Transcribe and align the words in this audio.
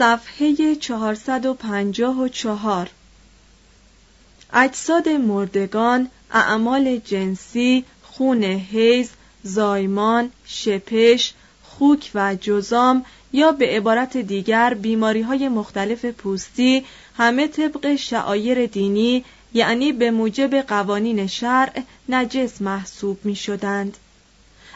صفحه 0.00 0.74
454 0.74 2.90
اجساد 4.52 5.08
مردگان، 5.08 6.10
اعمال 6.30 6.96
جنسی، 6.96 7.84
خون 8.02 8.44
حیز، 8.44 9.10
زایمان، 9.42 10.30
شپش، 10.44 11.32
خوک 11.62 12.10
و 12.14 12.36
جزام 12.40 13.04
یا 13.32 13.52
به 13.52 13.66
عبارت 13.66 14.16
دیگر 14.16 14.74
بیماری 14.74 15.22
های 15.22 15.48
مختلف 15.48 16.04
پوستی 16.04 16.84
همه 17.16 17.48
طبق 17.48 17.96
شعایر 17.96 18.66
دینی 18.66 19.24
یعنی 19.54 19.92
به 19.92 20.10
موجب 20.10 20.60
قوانین 20.60 21.26
شرع 21.26 21.82
نجس 22.08 22.62
محسوب 22.62 23.18
می 23.24 23.36
شدند. 23.36 23.96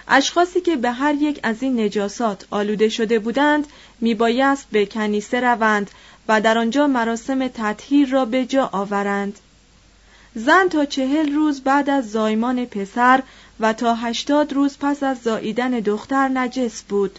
اشخاصی 0.08 0.60
که 0.60 0.77
به 0.77 0.91
هر 0.91 1.14
یک 1.14 1.41
از 1.42 1.62
این 1.62 1.80
نجاسات 1.80 2.47
آلوده 2.50 2.88
شده 2.88 3.19
بودند 3.19 3.66
میبایست 4.00 4.66
به 4.72 4.86
کنیسه 4.86 5.41
روند 5.41 5.91
و 6.28 6.41
در 6.41 6.58
آنجا 6.58 6.86
مراسم 6.86 7.48
تطهیر 7.48 8.08
را 8.08 8.25
به 8.25 8.44
جا 8.44 8.70
آورند 8.72 9.38
زن 10.34 10.69
تا 10.69 10.84
چهل 10.84 11.34
روز 11.34 11.60
بعد 11.60 11.91
از 11.91 12.10
زایمان 12.10 12.65
پسر 12.65 13.22
و 13.60 13.72
تا 13.72 13.94
هشتاد 13.94 14.53
روز 14.53 14.76
پس 14.81 15.03
از 15.03 15.19
زاییدن 15.22 15.70
دختر 15.70 16.28
نجس 16.28 16.82
بود 16.82 17.19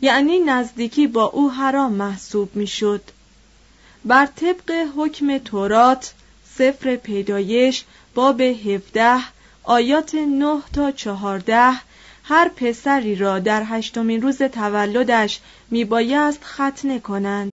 یعنی 0.00 0.38
نزدیکی 0.38 1.06
با 1.06 1.24
او 1.24 1.50
حرام 1.50 1.92
محسوب 1.92 2.56
می‌شد. 2.56 3.02
بر 4.04 4.26
طبق 4.26 4.86
حکم 4.96 5.38
تورات 5.38 6.14
سفر 6.54 6.96
پیدایش 6.96 7.84
باب 8.14 8.40
هفده 8.40 9.18
آیات 9.64 10.14
نه 10.14 10.62
تا 10.72 10.90
چهارده 10.90 11.72
هر 12.28 12.48
پسری 12.48 13.16
را 13.16 13.38
در 13.38 13.62
هشتمین 13.66 14.22
روز 14.22 14.42
تولدش 14.42 15.40
میبایست 15.70 16.44
ختنه 16.44 17.00
کنند. 17.00 17.52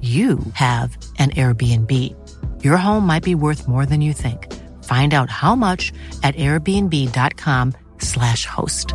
you 0.00 0.38
have 0.54 0.96
an 1.18 1.30
Airbnb. 1.30 2.14
Your 2.62 2.76
home 2.76 3.04
might 3.04 3.24
be 3.24 3.34
worth 3.34 3.66
more 3.66 3.84
than 3.84 4.00
you 4.00 4.12
think. 4.12 4.46
Find 4.84 5.12
out 5.12 5.28
how 5.28 5.56
much 5.56 5.92
at 6.22 6.36
airbnb.com/slash 6.36 8.46
host. 8.46 8.94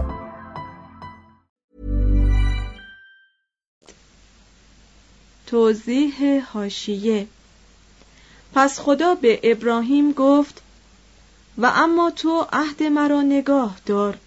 توضیح 5.48 6.44
هاشیه 6.54 7.28
پس 8.54 8.80
خدا 8.80 9.16
به 9.16 9.40
ابراهیم 9.44 10.12
گفت 10.12 10.62
و 11.58 11.72
اما 11.76 12.12
تو 12.12 12.48
عهد 12.54 12.84
مرا 12.84 13.22
نگاه 13.22 13.78
دار 13.86 14.18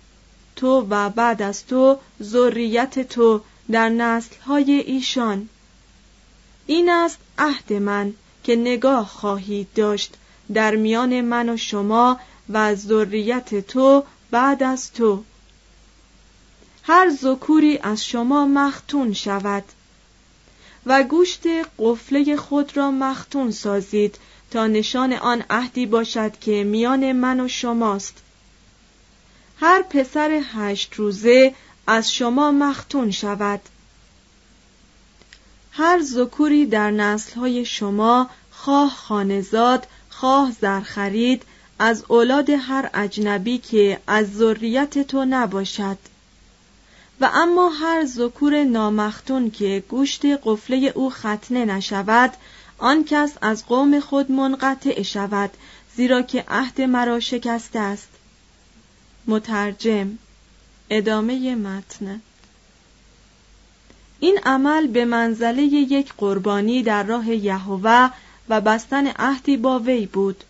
تو 0.56 0.86
و 0.90 1.10
بعد 1.10 1.42
از 1.42 1.66
تو 1.66 1.98
ذریت 2.22 3.08
تو 3.08 3.40
در 3.70 3.88
نسلهای 3.88 4.72
ایشان 4.72 5.48
این 6.66 6.90
است 6.90 7.18
عهد 7.38 7.72
من 7.72 8.14
که 8.44 8.56
نگاه 8.56 9.06
خواهید 9.08 9.68
داشت 9.74 10.14
در 10.54 10.76
میان 10.76 11.20
من 11.20 11.48
و 11.48 11.56
شما 11.56 12.20
و 12.48 12.74
ذریت 12.74 13.66
تو 13.66 14.04
بعد 14.30 14.62
از 14.62 14.92
تو. 14.92 15.22
هر 16.82 17.10
ذکوری 17.10 17.78
از 17.78 18.06
شما 18.06 18.46
مختون 18.46 19.12
شود 19.12 19.64
و 20.86 21.02
گوشت 21.02 21.42
قفله 21.78 22.36
خود 22.36 22.76
را 22.76 22.90
مختون 22.90 23.50
سازید 23.50 24.18
تا 24.50 24.66
نشان 24.66 25.12
آن 25.12 25.44
عهدی 25.50 25.86
باشد 25.86 26.38
که 26.38 26.64
میان 26.64 27.12
من 27.12 27.40
و 27.40 27.48
شماست. 27.48 28.14
هر 29.60 29.82
پسر 29.82 30.42
هشت 30.54 30.94
روزه 30.94 31.54
از 31.86 32.12
شما 32.12 32.50
مختون 32.50 33.10
شود. 33.10 33.60
هر 35.78 36.02
ذکوری 36.02 36.66
در 36.66 36.90
نسلهای 36.90 37.64
شما 37.64 38.30
خواه 38.50 38.90
خانزاد 38.90 39.86
خواه 40.10 40.52
زرخرید 40.60 41.42
از 41.78 42.04
اولاد 42.08 42.50
هر 42.50 42.90
اجنبی 42.94 43.58
که 43.58 44.00
از 44.06 44.34
ذریت 44.34 44.98
تو 44.98 45.24
نباشد. 45.24 45.98
و 47.20 47.30
اما 47.34 47.68
هر 47.68 48.04
ذکور 48.04 48.64
نامختون 48.64 49.50
که 49.50 49.84
گوشت 49.88 50.24
قفله 50.44 50.92
او 50.94 51.10
ختنه 51.10 51.64
نشود 51.64 52.32
آن 52.78 53.04
کس 53.04 53.32
از 53.42 53.66
قوم 53.66 54.00
خود 54.00 54.32
منقطع 54.32 55.02
شود 55.02 55.50
زیرا 55.96 56.22
که 56.22 56.44
عهد 56.48 56.80
مرا 56.80 57.20
شکسته 57.20 57.78
است. 57.78 58.08
مترجم 59.26 60.18
ادامه 60.90 61.54
متن. 61.54 62.20
این 64.20 64.38
عمل 64.44 64.86
به 64.86 65.04
منزله 65.04 65.62
یک 65.62 66.12
قربانی 66.18 66.82
در 66.82 67.02
راه 67.02 67.30
یهوه 67.30 68.10
و 68.48 68.60
بستن 68.60 69.06
عهدی 69.06 69.56
با 69.56 69.78
وی 69.78 70.06
بود. 70.06 70.44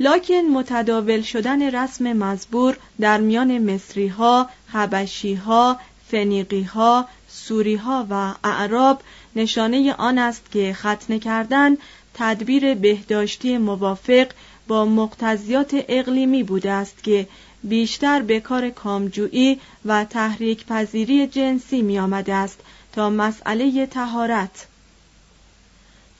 لکن 0.00 0.34
متداول 0.34 1.20
شدن 1.20 1.62
رسم 1.62 2.12
مزبور 2.12 2.76
در 3.00 3.20
میان 3.20 3.58
مصری 3.74 4.08
ها، 4.08 4.48
حبشی 4.72 5.34
ها، 5.34 5.80
فنیقی 6.10 6.62
ها، 6.62 7.08
سوری 7.28 7.76
ها 7.76 8.06
و 8.10 8.34
اعراب 8.44 9.00
نشانه 9.36 9.94
آن 9.94 10.18
است 10.18 10.50
که 10.50 10.72
ختنه 10.74 11.18
کردن 11.18 11.76
تدبیر 12.14 12.74
بهداشتی 12.74 13.58
موافق 13.58 14.26
با 14.68 14.84
مقتضیات 14.84 15.84
اقلیمی 15.88 16.42
بوده 16.42 16.70
است 16.70 17.02
که 17.02 17.28
بیشتر 17.64 18.22
به 18.22 18.40
کار 18.40 18.70
کامجویی 18.70 19.60
و 19.84 20.04
تحریک 20.04 20.66
پذیری 20.66 21.26
جنسی 21.26 21.82
می 21.82 21.98
آمده 21.98 22.34
است 22.34 22.60
تا 22.94 23.10
مسئله 23.10 23.86
تهارت 23.86 24.66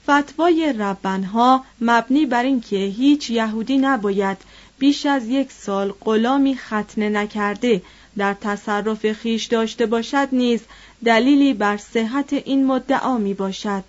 فتوای 0.03 0.73
ربنها 0.73 1.65
مبنی 1.81 2.25
بر 2.25 2.43
اینکه 2.43 2.75
هیچ 2.75 3.29
یهودی 3.29 3.77
نباید 3.77 4.37
بیش 4.79 5.05
از 5.05 5.27
یک 5.27 5.51
سال 5.51 5.93
غلامی 6.01 6.55
ختنه 6.55 7.09
نکرده 7.09 7.81
در 8.17 8.33
تصرف 8.33 9.11
خیش 9.11 9.45
داشته 9.45 9.85
باشد 9.85 10.27
نیز 10.31 10.61
دلیلی 11.05 11.53
بر 11.53 11.77
صحت 11.77 12.33
این 12.33 12.65
مدعا 12.65 13.17
می 13.17 13.33
باشد. 13.33 13.83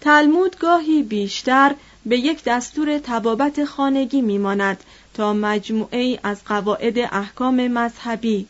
تلمود 0.00 0.58
گاهی 0.58 1.02
بیشتر 1.02 1.74
به 2.06 2.18
یک 2.18 2.44
دستور 2.44 2.98
تبابت 2.98 3.64
خانگی 3.64 4.20
میماند 4.20 4.84
تا 5.14 5.32
مجموعه 5.32 6.18
از 6.22 6.44
قواعد 6.44 6.98
احکام 6.98 7.68
مذهبی 7.68 8.46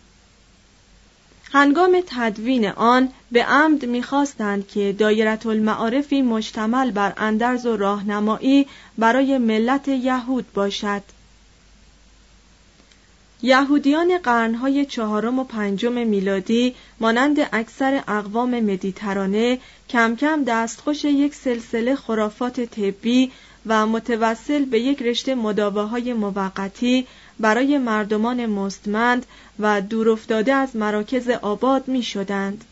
هنگام 1.52 2.02
تدوین 2.06 2.68
آن 2.68 3.08
به 3.32 3.44
عمد 3.44 3.84
می‌خواستند 3.84 4.68
که 4.68 4.92
دایرت 4.98 5.46
المعارفی 5.46 6.22
مشتمل 6.22 6.90
بر 6.90 7.12
اندرز 7.16 7.66
و 7.66 7.76
راهنمایی 7.76 8.66
برای 8.98 9.38
ملت 9.38 9.88
یهود 9.88 10.46
باشد. 10.54 11.02
یهودیان 13.42 14.18
قرنهای 14.18 14.86
چهارم 14.86 15.38
و 15.38 15.44
پنجم 15.44 15.92
میلادی 15.92 16.74
مانند 17.00 17.38
اکثر 17.52 18.02
اقوام 18.08 18.60
مدیترانه 18.60 19.58
کم 19.90 20.16
کم 20.16 20.44
دستخوش 20.44 21.04
یک 21.04 21.34
سلسله 21.34 21.96
خرافات 21.96 22.60
طبی 22.60 23.32
و 23.66 23.86
متوسل 23.86 24.64
به 24.64 24.80
یک 24.80 25.02
رشته 25.02 25.34
مداواهای 25.34 26.12
موقتی 26.12 27.06
برای 27.40 27.78
مردمان 27.78 28.46
مستمند 28.46 29.26
و 29.60 29.80
دورافتاده 29.80 30.52
از 30.52 30.76
مراکز 30.76 31.28
آباد 31.28 31.88
می 31.88 32.02
شدند. 32.02 32.64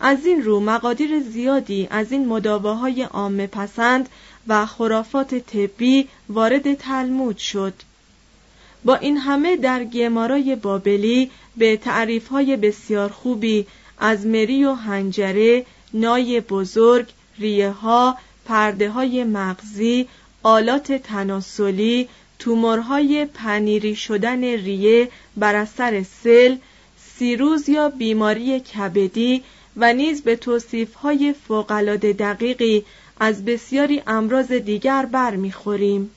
از 0.00 0.26
این 0.26 0.42
رو 0.42 0.60
مقادیر 0.60 1.20
زیادی 1.20 1.88
از 1.90 2.12
این 2.12 2.26
مداواهای 2.28 3.02
عامه 3.02 3.46
پسند 3.46 4.08
و 4.48 4.66
خرافات 4.66 5.34
طبی 5.34 6.08
وارد 6.28 6.74
تلمود 6.74 7.38
شد. 7.38 7.74
با 8.84 8.94
این 8.94 9.16
همه 9.16 9.56
در 9.56 9.84
گمارای 9.84 10.56
بابلی 10.56 11.30
به 11.56 11.76
تعریفهای 11.76 12.56
بسیار 12.56 13.10
خوبی 13.10 13.66
از 13.98 14.26
مری 14.26 14.64
و 14.64 14.72
هنجره، 14.72 15.66
نای 15.94 16.40
بزرگ، 16.40 17.06
ریه 17.38 17.70
ها، 17.70 18.18
پرده 18.44 18.90
های 18.90 19.24
مغزی، 19.24 20.08
آلات 20.42 20.92
تناسلی، 20.92 22.08
تومورهای 22.38 23.24
پنیری 23.24 23.96
شدن 23.96 24.44
ریه 24.44 25.08
بر 25.36 25.54
اثر 25.54 26.02
سل، 26.02 26.56
سیروز 27.18 27.68
یا 27.68 27.88
بیماری 27.88 28.60
کبدی 28.60 29.42
و 29.76 29.92
نیز 29.92 30.22
به 30.22 30.36
توصیفهای 30.36 31.34
فوقالعاده 31.48 32.12
دقیقی 32.12 32.84
از 33.20 33.44
بسیاری 33.44 34.02
امراض 34.06 34.52
دیگر 34.52 35.06
برمیخوریم. 35.06 36.10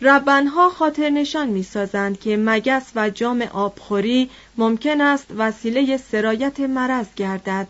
ربنها 0.00 0.70
خاطر 0.70 1.10
نشان 1.10 1.48
می 1.48 1.62
سازند 1.62 2.20
که 2.20 2.36
مگس 2.36 2.86
و 2.96 3.10
جام 3.10 3.42
آبخوری 3.42 4.30
ممکن 4.56 5.00
است 5.00 5.26
وسیله 5.36 5.96
سرایت 5.96 6.60
مرض 6.60 7.06
گردد. 7.16 7.68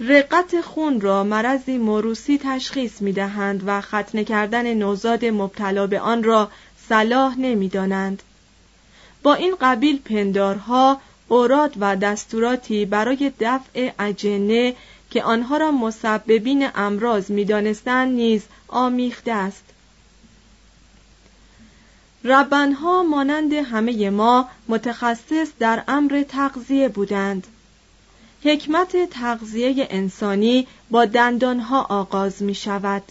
رقت 0.00 0.60
خون 0.60 1.00
را 1.00 1.24
مرضی 1.24 1.78
موروسی 1.78 2.40
تشخیص 2.42 3.02
می 3.02 3.12
دهند 3.12 3.62
و 3.66 3.80
ختنه 3.80 4.24
کردن 4.24 4.74
نوزاد 4.74 5.24
مبتلا 5.24 5.86
به 5.86 6.00
آن 6.00 6.22
را 6.22 6.50
صلاح 6.88 7.38
نمی 7.38 7.68
دانند. 7.68 8.22
با 9.22 9.34
این 9.34 9.56
قبیل 9.60 9.98
پندارها 9.98 11.00
اوراد 11.28 11.74
و 11.80 11.96
دستوراتی 11.96 12.84
برای 12.84 13.32
دفع 13.40 13.90
اجنه 13.98 14.74
که 15.10 15.22
آنها 15.22 15.56
را 15.56 15.70
مسببین 15.70 16.68
امراض 16.74 17.30
می‌دانستند 17.30 18.12
نیز 18.12 18.42
آمیخته 18.68 19.32
است 19.32 19.64
ربنها 22.24 23.02
مانند 23.02 23.52
همه 23.52 24.10
ما 24.10 24.48
متخصص 24.68 25.48
در 25.58 25.82
امر 25.88 26.24
تغذیه 26.28 26.88
بودند 26.88 27.46
حکمت 28.44 29.10
تغذیه 29.10 29.86
انسانی 29.90 30.66
با 30.90 31.04
دندانها 31.04 31.82
آغاز 31.82 32.42
می 32.42 32.54
شود 32.54 33.02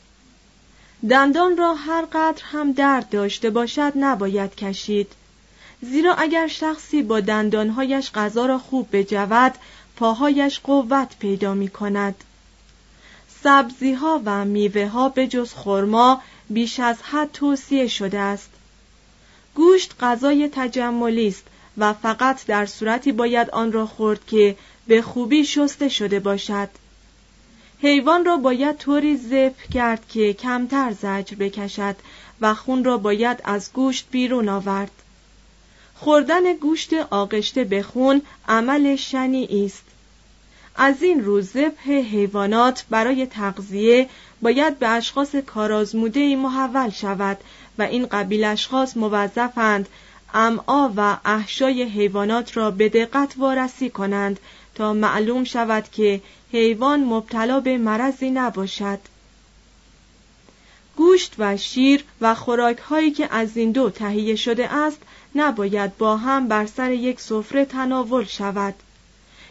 دندان 1.10 1.58
را 1.58 1.74
هر 1.74 2.06
قدر 2.14 2.44
هم 2.52 2.72
درد 2.72 3.10
داشته 3.10 3.50
باشد 3.50 3.94
نباید 3.96 4.56
کشید. 4.56 5.12
زیرا 5.82 6.16
اگر 6.16 6.48
شخصی 6.48 7.04
با 7.04 7.20
دندانهایش 7.20 8.12
غذا 8.12 8.46
را 8.46 8.58
خوب 8.58 8.88
بجود 8.92 9.54
پاهایش 9.96 10.60
قوت 10.60 11.16
پیدا 11.20 11.54
می 11.54 11.68
کند 11.68 12.16
سبزی 13.44 13.94
ها 13.94 14.22
و 14.26 14.46
میوه 14.46 14.88
ها 14.88 15.10
به 15.10 15.28
جز 15.28 15.54
خرما 15.54 16.22
بیش 16.50 16.80
از 16.80 16.98
حد 17.02 17.32
توصیه 17.32 17.88
شده 17.88 18.20
است. 18.20 18.50
گوشت 19.56 19.96
غذای 20.00 20.50
تجملی 20.52 21.28
است 21.28 21.44
و 21.78 21.94
فقط 21.94 22.46
در 22.46 22.66
صورتی 22.66 23.12
باید 23.12 23.50
آن 23.50 23.72
را 23.72 23.86
خورد 23.86 24.26
که 24.26 24.56
به 24.88 25.02
خوبی 25.02 25.46
شسته 25.46 25.90
شده 25.90 26.20
باشد. 26.20 26.70
حیوان 27.82 28.26
را 28.26 28.38
باید 28.38 28.78
طوری 28.78 29.18
ذبح 29.18 29.68
کرد 29.74 30.08
که 30.10 30.34
کمتر 30.34 30.92
زجر 30.92 31.36
بکشد 31.36 31.96
و 32.42 32.54
خون 32.54 32.84
را 32.84 32.98
باید 32.98 33.42
از 33.44 33.74
گوشت 33.74 34.08
بیرون 34.12 34.50
آورد. 34.50 34.92
خوردن 35.96 36.54
گوشت 36.54 36.94
آغشته 36.94 37.64
به 37.64 37.84
خون 37.84 38.22
عمل 38.48 38.96
شنی 38.96 39.66
است. 39.66 39.84
از 40.76 41.04
این 41.04 41.26
رو 41.26 41.42
ذبح 41.42 41.92
حیوانات 41.92 42.86
برای 42.90 43.26
تغذیه 43.26 44.10
باید 44.42 44.80
به 44.80 44.88
اشخاص 44.88 45.36
کارآزموده 45.36 46.36
محول 46.36 46.90
شود 46.90 47.38
و 47.78 47.82
این 47.82 48.06
قبیل 48.06 48.44
اشخاص 48.44 48.98
موظفند 48.98 49.90
امعا 50.34 50.92
و 50.96 51.18
احشای 51.26 51.84
حیوانات 51.84 52.58
را 52.58 52.72
به 52.72 52.90
دقت 52.90 53.34
وارسی 53.38 53.90
کنند 53.90 54.40
تا 54.76 54.94
معلوم 54.94 55.44
شود 55.44 55.92
که 55.92 56.22
حیوان 56.52 57.04
مبتلا 57.04 57.60
به 57.60 57.78
مرضی 57.78 58.30
نباشد. 58.30 59.00
گوشت 60.96 61.36
و 61.38 61.58
شیر 61.58 62.04
و 62.22 62.36
خوراک 62.36 62.78
هایی 62.78 63.12
که 63.12 63.28
از 63.32 63.58
این 63.58 63.72
دو 63.72 63.90
تهیه 63.90 64.36
شده 64.36 64.74
است 64.74 64.98
نباید 65.36 65.98
با 65.98 66.18
هم 66.18 66.48
بر 66.48 66.66
سر 66.66 66.92
یک 66.92 67.22
سفره 67.22 67.66
تناول 67.66 68.24
شود 68.24 68.74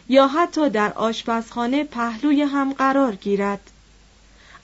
یا 0.09 0.27
حتی 0.27 0.69
در 0.69 0.93
آشپزخانه 0.93 1.83
پهلوی 1.83 2.41
هم 2.41 2.73
قرار 2.73 3.15
گیرد. 3.15 3.71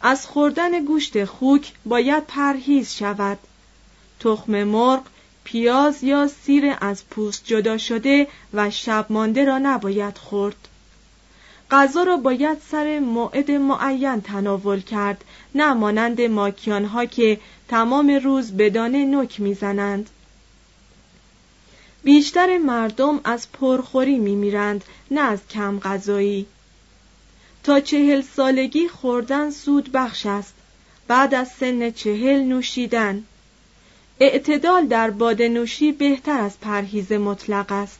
از 0.01 0.27
خوردن 0.27 0.85
گوشت 0.85 1.25
خوک 1.25 1.73
باید 1.85 2.25
پرهیز 2.27 2.93
شود. 2.93 3.37
تخم 4.19 4.63
مرغ 4.63 5.03
پیاز 5.51 6.03
یا 6.03 6.27
سیر 6.27 6.75
از 6.81 7.05
پوست 7.09 7.45
جدا 7.45 7.77
شده 7.77 8.27
و 8.53 8.69
شب 8.69 9.05
مانده 9.09 9.45
را 9.45 9.57
نباید 9.57 10.17
خورد. 10.17 10.67
غذا 11.71 12.03
را 12.03 12.17
باید 12.17 12.57
سر 12.71 12.99
موعد 12.99 13.51
معین 13.51 14.21
تناول 14.21 14.81
کرد 14.81 15.23
نه 15.55 15.73
مانند 15.73 16.21
ماکیان 16.21 16.85
ها 16.85 17.05
که 17.05 17.39
تمام 17.67 18.09
روز 18.23 18.51
به 18.51 18.69
دانه 18.69 19.05
نک 19.05 19.39
می‌زنند. 19.39 20.09
بیشتر 22.03 22.57
مردم 22.57 23.19
از 23.23 23.51
پرخوری 23.51 24.17
میمیرند 24.19 24.83
نه 25.11 25.21
از 25.21 25.39
کم 25.49 25.79
غذایی. 25.79 26.45
تا 27.63 27.79
چهل 27.79 28.21
سالگی 28.21 28.87
خوردن 28.87 29.51
سود 29.51 29.91
بخش 29.91 30.25
است. 30.25 30.53
بعد 31.07 31.33
از 31.35 31.47
سن 31.47 31.91
چهل 31.91 32.39
نوشیدن. 32.43 33.23
اعتدال 34.19 34.87
در 34.87 35.09
باده 35.09 35.49
نوشی 35.49 35.91
بهتر 35.91 36.39
از 36.41 36.59
پرهیز 36.59 37.11
مطلق 37.11 37.71
است 37.71 37.99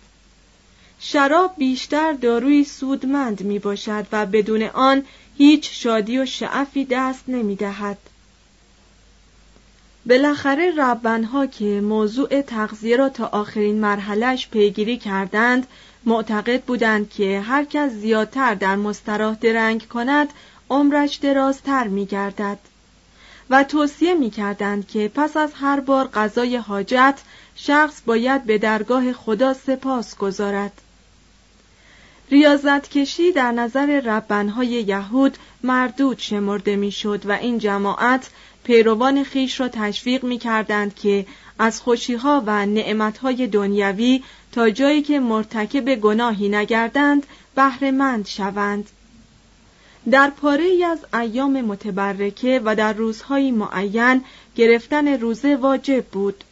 شراب 1.00 1.54
بیشتر 1.58 2.14
داروی 2.14 2.64
سودمند 2.64 3.44
می 3.44 3.60
باشد 3.60 4.08
و 4.12 4.26
بدون 4.26 4.64
آن 4.64 5.04
هیچ 5.38 5.70
شادی 5.84 6.20
و 6.20 6.26
شعفی 6.26 6.86
دست 6.86 7.24
نمی 7.28 7.56
دهد. 7.56 7.98
بالاخره 10.06 10.72
ربنها 10.78 11.46
که 11.46 11.82
موضوع 11.82 12.42
تغذیه 12.42 12.98
را 12.98 13.10
تا 13.10 13.26
آخرین 13.26 13.80
مرحلش 13.80 14.50
پیگیری 14.50 14.98
کردند 14.98 15.68
معتقد 16.06 16.64
بودند 16.64 17.10
که 17.10 17.40
هر 17.40 17.64
کس 17.64 17.92
زیادتر 17.92 18.56
در 18.56 18.76
مستراح 18.76 19.36
درنگ 19.36 19.88
کند 19.88 20.30
عمرش 20.70 21.16
درازتر 21.16 21.88
می 21.88 22.06
گردد 22.06 22.58
و 23.50 23.64
توصیه 23.64 24.14
می 24.14 24.30
کردند 24.30 24.88
که 24.88 25.12
پس 25.16 25.38
از 25.38 25.52
هر 25.54 25.80
بار 25.80 26.08
غذای 26.08 26.56
حاجت 26.56 27.20
شخص 27.56 28.02
باید 28.06 28.44
به 28.44 28.58
درگاه 28.58 29.14
خدا 29.14 29.54
سپاس 29.54 30.18
گذارد. 30.18 30.82
ریاضت 32.32 32.90
کشی 32.90 33.32
در 33.32 33.52
نظر 33.52 34.00
ربنهای 34.00 34.68
یهود 34.68 35.38
مردود 35.64 36.20
شمرده 36.20 36.76
می‌شد 36.76 37.26
و 37.26 37.32
این 37.32 37.58
جماعت 37.58 38.30
پیروان 38.64 39.24
خیش 39.24 39.60
را 39.60 39.68
تشویق 39.68 40.24
می 40.24 40.38
کردند 40.38 40.96
که 40.96 41.26
از 41.60 41.82
خوشیها 41.82 42.44
و 42.46 42.66
نعمتهای 42.66 43.48
دنیوی 43.48 44.24
تا 44.52 44.70
جایی 44.70 45.02
که 45.02 45.20
مرتکب 45.20 45.96
گناهی 45.96 46.50
نگردند 46.50 47.26
بهرهمند 47.56 48.28
شوند. 48.28 48.90
در 50.12 50.30
پاره 50.30 50.64
ای 50.64 50.84
از 50.84 51.00
ایام 51.14 51.62
متبرکه 51.62 52.62
و 52.66 52.76
در 52.76 52.94
روزهای 52.94 53.52
معین 53.52 54.22
گرفتن 54.56 55.08
روزه 55.08 55.56
واجب 55.56 56.06
بود 56.06 56.44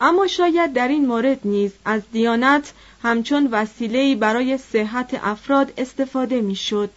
اما 0.00 0.26
شاید 0.26 0.72
در 0.72 0.88
این 0.88 1.06
مورد 1.06 1.40
نیز 1.44 1.72
از 1.84 2.02
دیانت 2.12 2.72
همچون 3.02 3.48
وسیله‌ای 3.52 4.14
برای 4.14 4.58
صحت 4.58 5.20
افراد 5.22 5.72
استفاده 5.78 6.40
می‌شد. 6.40 6.90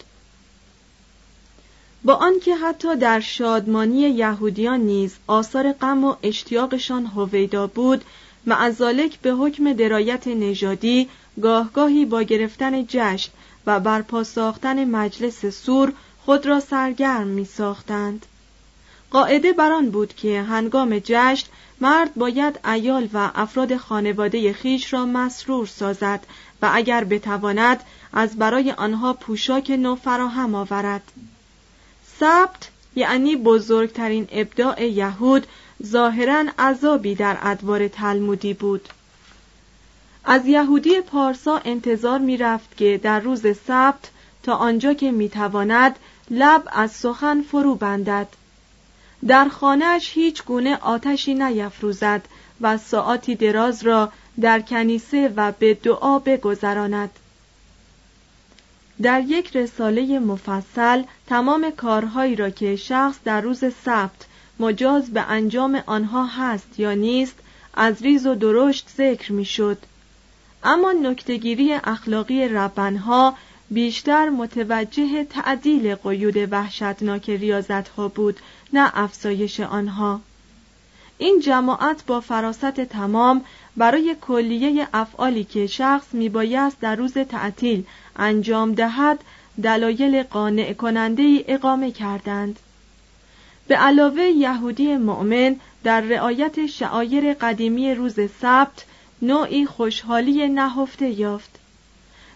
با 2.04 2.14
آنکه 2.14 2.56
حتی 2.56 2.96
در 2.96 3.20
شادمانی 3.20 4.00
یهودیان 4.00 4.80
نیز 4.80 5.16
آثار 5.28 5.72
غم 5.72 6.04
و 6.04 6.16
اشتیاقشان 6.24 7.06
هویدا 7.06 7.68
بود 7.68 8.04
معزالک 8.46 9.20
به 9.20 9.32
حکم 9.32 9.74
درایت 9.74 10.28
نژادی 10.28 11.10
گاهگاهی 11.42 12.06
با 12.06 12.22
گرفتن 12.22 12.86
جشن 12.88 13.32
و 13.66 13.80
برپا 13.80 14.24
ساختن 14.24 14.86
مجلس 14.86 15.46
سور 15.46 15.94
خود 16.26 16.46
را 16.46 16.60
سرگرم 16.60 17.28
می 17.28 17.46
ساختند. 17.46 18.26
قاعده 19.12 19.54
بران 19.54 19.90
بود 19.90 20.16
که 20.16 20.42
هنگام 20.42 21.00
جشن 21.04 21.48
مرد 21.82 22.16
باید 22.16 22.60
ایال 22.66 23.10
و 23.14 23.32
افراد 23.36 23.78
خانواده 23.78 24.54
خیش 24.54 24.94
را 24.94 25.06
مسرور 25.06 25.68
سازد 25.68 26.26
و 26.62 26.70
اگر 26.74 27.04
بتواند 27.04 27.84
از 28.14 28.38
برای 28.38 28.72
آنها 28.72 29.14
پوشاک 29.14 29.72
نو 29.72 29.96
فراهم 29.96 30.56
آورد 30.56 31.12
سبت 32.20 32.70
یعنی 32.96 33.36
بزرگترین 33.36 34.28
ابداع 34.32 34.84
یهود 34.84 35.48
ظاهرا 35.86 36.46
عذابی 36.60 37.16
در 37.16 37.38
ادوار 37.42 37.88
تلمودی 37.88 38.54
بود 38.54 38.90
از 40.26 40.46
یهودی 40.46 41.02
پارسا 41.02 41.62
انتظار 41.66 42.20
می 42.20 42.38
رفت 42.38 42.78
که 42.78 43.00
در 43.04 43.20
روز 43.20 43.42
سبت 43.68 44.10
تا 44.44 44.56
آنجا 44.56 44.94
که 44.94 45.12
می 45.12 45.30
تواند 45.30 46.00
لب 46.30 46.64
از 46.72 46.92
سخن 46.92 47.42
فرو 47.42 47.76
بندد. 47.76 48.28
در 49.28 49.50
خانهش 49.50 50.12
هیچ 50.14 50.44
گونه 50.44 50.78
آتشی 50.78 51.34
نیفروزد 51.34 52.22
و 52.62 52.78
ساعتی 52.78 53.36
دراز 53.36 53.84
را 53.84 54.12
در 54.42 54.60
کنیسه 54.60 55.34
و 55.36 55.52
به 55.52 55.74
دعا 55.74 56.20
بگذراند. 56.20 57.10
در 59.02 59.22
یک 59.22 59.56
رساله 59.56 60.20
مفصل 60.20 61.04
تمام 61.28 61.72
کارهایی 61.72 62.36
را 62.36 62.50
که 62.50 62.76
شخص 62.76 63.18
در 63.24 63.42
روز 63.42 63.64
سبت 63.86 64.26
مجاز 64.60 65.14
به 65.14 65.22
انجام 65.22 65.84
آنها 65.86 66.26
هست 66.26 66.80
یا 66.80 66.94
نیست 66.94 67.36
از 67.74 68.02
ریز 68.02 68.26
و 68.26 68.36
درشت 68.36 68.90
ذکر 68.98 69.32
می‌شد. 69.32 69.78
اما 70.64 70.92
نکتگیری 70.92 71.74
اخلاقی 71.74 72.48
ربنها 72.48 73.38
بیشتر 73.70 74.30
متوجه 74.30 75.24
تعدیل 75.24 75.96
قیود 75.96 76.48
وحشتناک 76.52 77.30
ریاضت 77.30 77.90
ها 77.90 78.08
بود 78.08 78.40
نه 78.74 78.92
افزایش 78.94 79.60
آنها. 79.60 80.22
این 81.18 81.40
جماعت 81.40 82.06
با 82.06 82.20
فراست 82.20 82.82
تمام 82.82 83.42
برای 83.78 84.16
کلیه 84.22 84.88
افعالی 84.94 85.44
که 85.44 85.68
شخص 85.68 86.08
میبایست 86.14 86.80
در 86.80 86.96
روز 86.96 87.14
تعطیل 87.14 87.84
انجام 88.16 88.74
دهد 88.74 89.20
دلایل 89.64 90.24
قانع 90.24 90.74
کننده 90.74 91.24
ای 91.24 91.46
اقامه 91.48 91.92
کردند. 91.92 92.60
به 93.68 93.76
علاوه 93.76 94.24
یهودی 94.24 94.98
مؤمن 94.98 95.56
در 95.84 96.02
رعایت 96.02 96.66
شعایر 96.66 97.34
قدیمی 97.34 97.96
روز 97.96 98.20
سبت 98.42 98.86
نوعی 99.22 99.66
خوشحالی 99.66 100.48
نهفته 100.48 101.10
یافت 101.10 101.60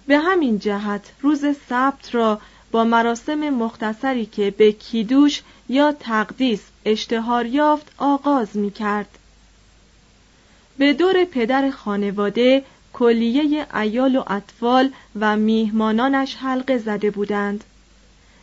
به 0.08 0.18
همین 0.18 0.60
جهت 0.60 1.12
روز 1.22 1.46
سبت 1.70 2.16
را 2.16 2.42
با 2.72 2.84
مراسم 2.84 3.50
مختصری 3.50 4.26
که 4.26 4.52
به 4.52 4.72
کیدوش 4.72 5.42
یا 5.70 5.92
تقدیس 5.92 6.62
اشتهار 6.86 7.46
یافت 7.46 7.92
آغاز 7.98 8.58
می 8.58 8.72
کرد. 8.72 9.18
به 10.78 10.94
دور 10.94 11.26
پدر 11.26 11.70
خانواده 11.70 12.64
کلیه 12.94 13.78
ایال 13.78 14.16
و 14.16 14.24
اطفال 14.28 14.90
و 15.20 15.38
میهمانانش 15.38 16.36
حلقه 16.36 16.78
زده 16.78 17.12
بودند 17.12 17.64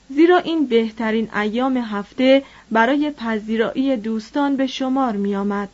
زیرا 0.09 0.39
این 0.39 0.67
بهترین 0.67 1.35
ایام 1.35 1.77
هفته 1.77 2.43
برای 2.71 3.11
پذیرایی 3.11 3.97
دوستان 3.97 4.57
به 4.57 4.67
شمار 4.67 5.17
می 5.17 5.37
آمد. 5.37 5.69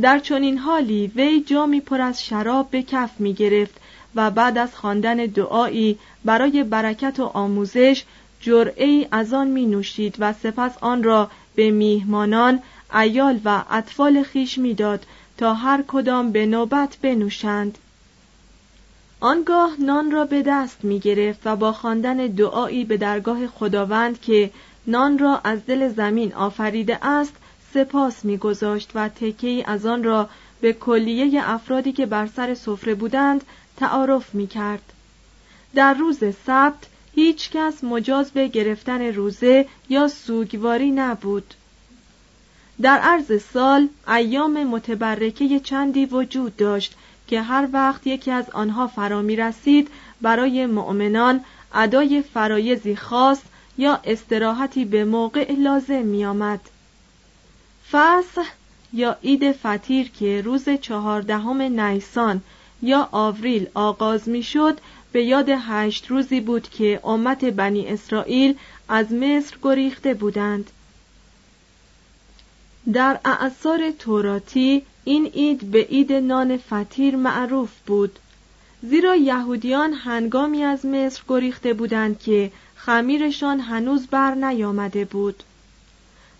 در 0.00 0.18
چنین 0.18 0.58
حالی 0.58 1.12
وی 1.16 1.40
جامی 1.40 1.80
پر 1.80 2.00
از 2.00 2.24
شراب 2.24 2.70
به 2.70 2.82
کف 2.82 3.10
می 3.18 3.34
گرفت 3.34 3.74
و 4.14 4.30
بعد 4.30 4.58
از 4.58 4.76
خواندن 4.76 5.16
دعایی 5.16 5.98
برای 6.24 6.64
برکت 6.64 7.20
و 7.20 7.24
آموزش 7.24 8.04
جرعه 8.40 9.08
از 9.10 9.32
آن 9.32 9.48
می 9.48 9.66
نوشید 9.66 10.16
و 10.18 10.32
سپس 10.32 10.72
آن 10.80 11.02
را 11.02 11.30
به 11.54 11.70
میهمانان 11.70 12.62
ایال 12.94 13.40
و 13.44 13.64
اطفال 13.70 14.22
خیش 14.22 14.58
می‌داد 14.58 15.06
تا 15.38 15.54
هر 15.54 15.84
کدام 15.88 16.32
به 16.32 16.46
نوبت 16.46 16.96
بنوشند. 17.02 17.78
آنگاه 19.20 19.70
نان 19.78 20.10
را 20.10 20.24
به 20.24 20.42
دست 20.42 20.84
می 20.84 20.98
گرفت 20.98 21.40
و 21.44 21.56
با 21.56 21.72
خواندن 21.72 22.16
دعایی 22.16 22.84
به 22.84 22.96
درگاه 22.96 23.46
خداوند 23.46 24.20
که 24.20 24.50
نان 24.86 25.18
را 25.18 25.40
از 25.44 25.66
دل 25.66 25.88
زمین 25.88 26.34
آفریده 26.34 27.06
است 27.06 27.34
سپاس 27.74 28.24
میگذاشت 28.24 28.90
و 28.94 29.08
تکی 29.08 29.64
از 29.66 29.86
آن 29.86 30.04
را 30.04 30.28
به 30.60 30.72
کلیه 30.72 31.50
افرادی 31.50 31.92
که 31.92 32.06
بر 32.06 32.26
سر 32.26 32.54
سفره 32.54 32.94
بودند 32.94 33.44
تعارف 33.76 34.34
می 34.34 34.46
کرد. 34.46 34.92
در 35.74 35.94
روز 35.94 36.18
سبت 36.46 36.86
هیچ 37.14 37.50
کس 37.50 37.84
مجاز 37.84 38.30
به 38.30 38.48
گرفتن 38.48 39.02
روزه 39.02 39.66
یا 39.88 40.08
سوگواری 40.08 40.90
نبود. 40.90 41.54
در 42.80 42.98
عرض 42.98 43.42
سال 43.42 43.88
ایام 44.08 44.64
متبرکه 44.64 45.60
چندی 45.60 46.06
وجود 46.06 46.56
داشت 46.56 46.94
که 47.26 47.42
هر 47.42 47.68
وقت 47.72 48.06
یکی 48.06 48.30
از 48.30 48.50
آنها 48.50 48.86
فرا 48.86 49.22
می 49.22 49.36
رسید 49.36 49.88
برای 50.20 50.66
مؤمنان 50.66 51.40
ادای 51.74 52.22
فرایزی 52.22 52.96
خاص 52.96 53.40
یا 53.78 54.00
استراحتی 54.04 54.84
به 54.84 55.04
موقع 55.04 55.52
لازم 55.52 56.02
می 56.02 56.24
آمد. 56.24 56.60
فصح 57.92 58.48
یا 58.92 59.16
عید 59.24 59.52
فطیر 59.52 60.10
که 60.10 60.42
روز 60.44 60.68
چهاردهم 60.68 61.62
نیسان 61.62 62.40
یا 62.82 63.08
آوریل 63.12 63.66
آغاز 63.74 64.28
می 64.28 64.42
شد 64.42 64.78
به 65.12 65.24
یاد 65.24 65.48
هشت 65.48 66.06
روزی 66.06 66.40
بود 66.40 66.68
که 66.68 67.00
امت 67.04 67.44
بنی 67.44 67.86
اسرائیل 67.86 68.56
از 68.88 69.12
مصر 69.12 69.56
گریخته 69.62 70.14
بودند. 70.14 70.70
در 72.92 73.20
اعثار 73.24 73.90
توراتی 73.90 74.82
این 75.04 75.26
عید 75.26 75.70
به 75.70 75.82
عید 75.82 76.12
نان 76.12 76.56
فطیر 76.56 77.16
معروف 77.16 77.70
بود. 77.86 78.18
زیرا 78.82 79.16
یهودیان 79.16 79.92
هنگامی 79.92 80.64
از 80.64 80.86
مصر 80.86 81.22
گریخته 81.28 81.74
بودند 81.74 82.18
که 82.18 82.52
خمیرشان 82.76 83.60
هنوز 83.60 84.06
بر 84.06 84.34
نیامده 84.34 85.04
بود. 85.04 85.42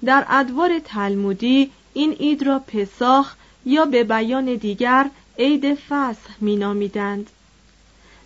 در 0.04 0.26
ادوار 0.28 0.78
تلمودی 0.78 1.70
این 1.94 2.12
عید 2.12 2.42
را 2.42 2.58
پساخ 2.58 3.34
یا 3.66 3.84
به 3.84 4.04
بیان 4.04 4.54
دیگر 4.54 5.10
عید 5.38 5.74
فصح 5.74 6.30
مینامیدند. 6.40 7.30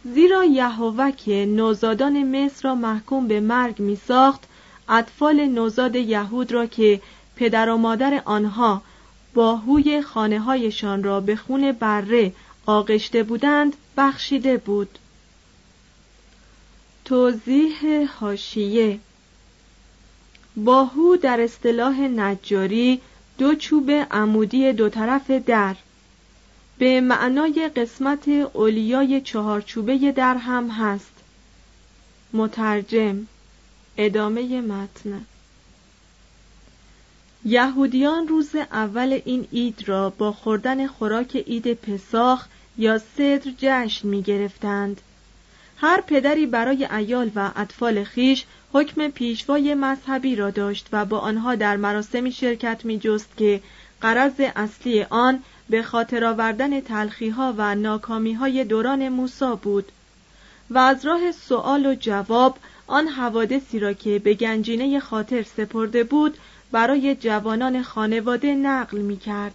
زیرا 0.05 0.45
یهوه 0.45 1.11
که 1.11 1.47
نوزادان 1.47 2.25
مصر 2.25 2.69
را 2.69 2.75
محکوم 2.75 3.29
به 3.29 3.41
مرگ 3.41 3.81
می 3.81 3.97
ساخت 3.97 4.43
اطفال 4.89 5.47
نوزاد 5.47 5.97
یهود 5.97 6.53
را 6.53 6.67
که 6.67 7.01
پدر 7.37 7.69
و 7.69 7.77
مادر 7.77 8.23
آنها 8.25 8.83
با 9.35 9.57
هوی 9.57 10.03
خانه 10.03 10.41
هایشان 10.41 11.03
را 11.03 11.21
به 11.21 11.37
خون 11.37 11.73
بره 11.73 12.33
آغشته 12.67 13.23
بودند 13.23 13.77
بخشیده 13.97 14.57
بود. 14.57 14.99
توضیح 17.05 18.09
هاشیه 18.21 18.99
باهو 20.57 21.17
در 21.17 21.41
اصطلاح 21.41 22.01
نجاری 22.01 23.01
دو 23.39 23.55
چوب 23.55 23.91
عمودی 23.91 24.73
دو 24.73 24.89
طرف 24.89 25.31
در. 25.31 25.77
به 26.79 27.01
معنای 27.01 27.71
قسمت 27.77 28.29
اولیای 28.29 29.21
چهارچوبه 29.21 30.13
در 30.13 30.37
هم 30.37 30.69
هست. 30.69 31.13
مترجم. 32.33 33.27
ادامه 33.97 34.61
متن. 34.61 35.27
یهودیان 37.45 38.29
روز 38.29 38.55
اول 38.55 39.21
این 39.25 39.49
اید 39.51 39.89
را 39.89 40.11
با 40.11 40.33
خوردن 40.33 40.87
خوراک 40.87 41.37
عید 41.37 41.75
پساخ 41.75 42.47
یا 42.79 42.99
صدر 42.99 43.53
جشن 43.59 44.09
می 44.09 44.23
گرفتند. 44.23 45.01
هر 45.77 46.01
پدری 46.01 46.47
برای 46.47 46.85
ایال 46.85 47.31
و 47.35 47.51
اطفال 47.57 48.05
خیش 48.05 48.45
حکم 48.75 49.09
پیشوای 49.09 49.75
مذهبی 49.75 50.37
را 50.37 50.51
داشت 50.51 50.87
و 50.93 51.05
با 51.05 51.19
آنها 51.19 51.55
در 51.55 51.77
مراسمی 51.77 52.33
شرکت 52.33 52.85
می 52.85 52.99
جست 52.99 53.37
که 53.37 53.61
قرض 54.01 54.41
اصلی 54.57 55.03
آن 55.03 55.43
به 55.71 55.83
خاطر 55.83 56.25
آوردن 56.25 56.81
تلخیها 56.81 57.55
و 57.57 57.75
ناکامی 57.75 58.33
های 58.33 58.65
دوران 58.65 59.09
موسا 59.09 59.55
بود 59.55 59.93
و 60.71 60.79
از 60.79 61.07
راه 61.07 61.33
سوال 61.33 61.87
و 61.87 61.95
جواب 61.95 62.59
آن 62.87 63.09
حوادثی 63.09 63.79
را 63.79 63.93
که 63.93 64.19
به 64.19 64.35
گنجینه 64.35 65.01
خاطر 65.01 65.43
سپرده 65.43 66.05
بود 66.05 66.39
برای 66.73 67.15
جوانان 67.15 67.83
خانواده 67.83 68.55
نقل 68.55 68.99
می 68.99 69.17
کرد. 69.17 69.55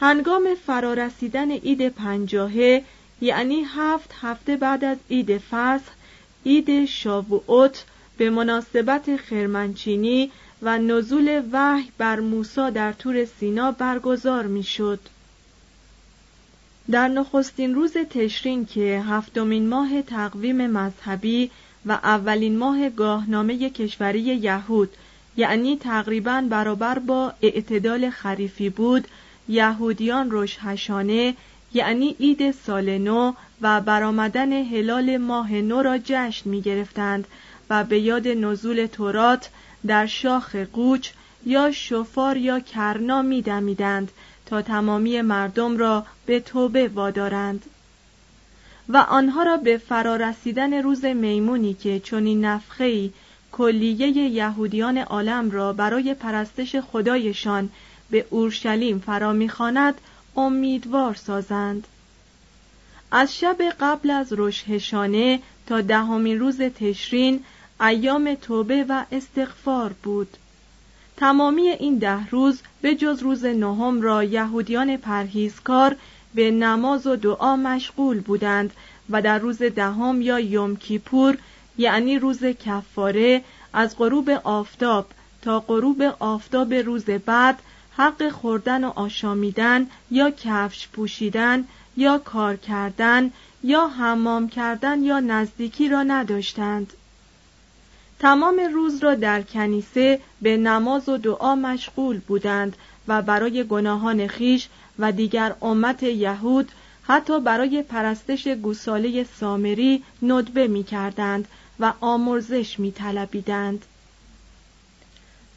هنگام 0.00 0.48
فرارسیدن 0.66 1.50
عید 1.50 1.88
پنجاهه 1.88 2.84
یعنی 3.20 3.64
هفت 3.68 4.14
هفته 4.20 4.56
بعد 4.56 4.84
از 4.84 4.98
عید 5.10 5.38
فصح 5.38 5.92
عید 6.46 6.84
شاووت 6.84 7.84
به 8.16 8.30
مناسبت 8.30 9.16
خرمنچینی 9.16 10.30
و 10.62 10.78
نزول 10.78 11.42
وحی 11.52 11.90
بر 11.98 12.20
موسی 12.20 12.70
در 12.70 12.92
تور 12.92 13.24
سینا 13.24 13.72
برگزار 13.72 14.46
می‌شد. 14.46 15.00
در 16.90 17.08
نخستین 17.08 17.74
روز 17.74 17.92
تشرین 17.92 18.66
که 18.66 19.02
هفتمین 19.08 19.68
ماه 19.68 20.02
تقویم 20.02 20.66
مذهبی 20.66 21.50
و 21.86 21.92
اولین 21.92 22.58
ماه 22.58 22.90
گاهنامه 22.90 23.70
کشوری 23.70 24.20
یهود 24.20 24.90
یعنی 25.36 25.76
تقریبا 25.76 26.44
برابر 26.50 26.98
با 26.98 27.32
اعتدال 27.42 28.10
خریفی 28.10 28.70
بود 28.70 29.08
یهودیان 29.48 30.30
روش 30.30 30.56
هشانه 30.60 31.34
یعنی 31.74 32.16
عید 32.20 32.50
سال 32.50 32.98
نو 32.98 33.32
و 33.60 33.80
برآمدن 33.80 34.52
هلال 34.52 35.16
ماه 35.16 35.52
نو 35.52 35.82
را 35.82 35.98
جشن 36.04 36.50
می 36.50 36.60
گرفتند 36.60 37.26
و 37.70 37.84
به 37.84 37.98
یاد 37.98 38.28
نزول 38.28 38.86
تورات 38.86 39.48
در 39.86 40.06
شاخ 40.06 40.56
قوچ 40.56 41.10
یا 41.46 41.72
شفار 41.72 42.36
یا 42.36 42.60
کرنا 42.60 43.22
می 43.22 43.42
دمیدند 43.42 44.10
تا 44.46 44.62
تمامی 44.62 45.22
مردم 45.22 45.76
را 45.76 46.06
به 46.26 46.40
توبه 46.40 46.88
وادارند. 46.88 47.64
و 48.88 48.96
آنها 48.96 49.42
را 49.42 49.56
به 49.56 49.78
فرارسیدن 49.78 50.74
روز 50.74 51.04
میمونی 51.04 51.74
که 51.74 52.00
چنین 52.00 52.44
نفخه‌ای 52.44 53.10
کلیه 53.52 54.08
یهودیان 54.08 54.98
عالم 54.98 55.50
را 55.50 55.72
برای 55.72 56.14
پرستش 56.14 56.76
خدایشان 56.76 57.70
به 58.10 58.26
اورشلیم 58.30 58.98
فرا 58.98 59.32
می‌خواند 59.32 60.00
امیدوار 60.36 61.14
سازند. 61.14 61.86
از 63.10 63.38
شب 63.38 63.56
قبل 63.80 64.10
از 64.10 64.32
رشهشانه 64.36 65.40
تا 65.66 65.80
دهمین 65.80 66.40
روز 66.40 66.60
تشرین 66.60 67.44
ایام 67.80 68.34
توبه 68.34 68.84
و 68.88 69.04
استغفار 69.12 69.92
بود. 70.02 70.36
تمامی 71.16 71.68
این 71.68 71.98
ده 71.98 72.28
روز 72.30 72.60
به 72.82 72.94
جز 72.94 73.22
روز 73.22 73.44
نهم 73.44 74.02
را 74.02 74.24
یهودیان 74.24 74.96
پرهیزکار 74.96 75.96
به 76.34 76.50
نماز 76.50 77.06
و 77.06 77.16
دعا 77.16 77.56
مشغول 77.56 78.20
بودند 78.20 78.72
و 79.10 79.22
در 79.22 79.38
روز 79.38 79.62
دهم 79.62 80.22
یا 80.22 80.40
یوم 80.40 80.76
کیپور 80.76 81.38
یعنی 81.78 82.18
روز 82.18 82.44
کفاره 82.44 83.42
از 83.72 83.98
غروب 83.98 84.30
آفتاب 84.30 85.06
تا 85.42 85.60
غروب 85.60 86.02
آفتاب 86.18 86.74
روز 86.74 87.04
بعد 87.04 87.58
حق 87.96 88.30
خوردن 88.30 88.84
و 88.84 88.92
آشامیدن 88.96 89.86
یا 90.10 90.30
کفش 90.30 90.88
پوشیدن 90.88 91.64
یا 91.96 92.18
کار 92.18 92.56
کردن 92.56 93.30
یا 93.62 93.88
حمام 93.88 94.48
کردن 94.48 95.02
یا 95.02 95.20
نزدیکی 95.20 95.88
را 95.88 96.02
نداشتند. 96.02 96.92
تمام 98.18 98.60
روز 98.74 99.04
را 99.04 99.14
در 99.14 99.42
کنیسه 99.42 100.20
به 100.42 100.56
نماز 100.56 101.08
و 101.08 101.16
دعا 101.18 101.54
مشغول 101.54 102.18
بودند 102.18 102.76
و 103.08 103.22
برای 103.22 103.64
گناهان 103.64 104.26
خیش 104.26 104.68
و 104.98 105.12
دیگر 105.12 105.54
امت 105.62 106.02
یهود 106.02 106.68
حتی 107.02 107.40
برای 107.40 107.82
پرستش 107.82 108.48
گوساله 108.48 109.26
سامری 109.40 110.02
ندبه 110.22 110.68
می 110.68 110.84
کردند 110.84 111.48
و 111.80 111.92
آمرزش 112.00 112.80
می 112.80 112.92
طلبیدند. 112.92 113.84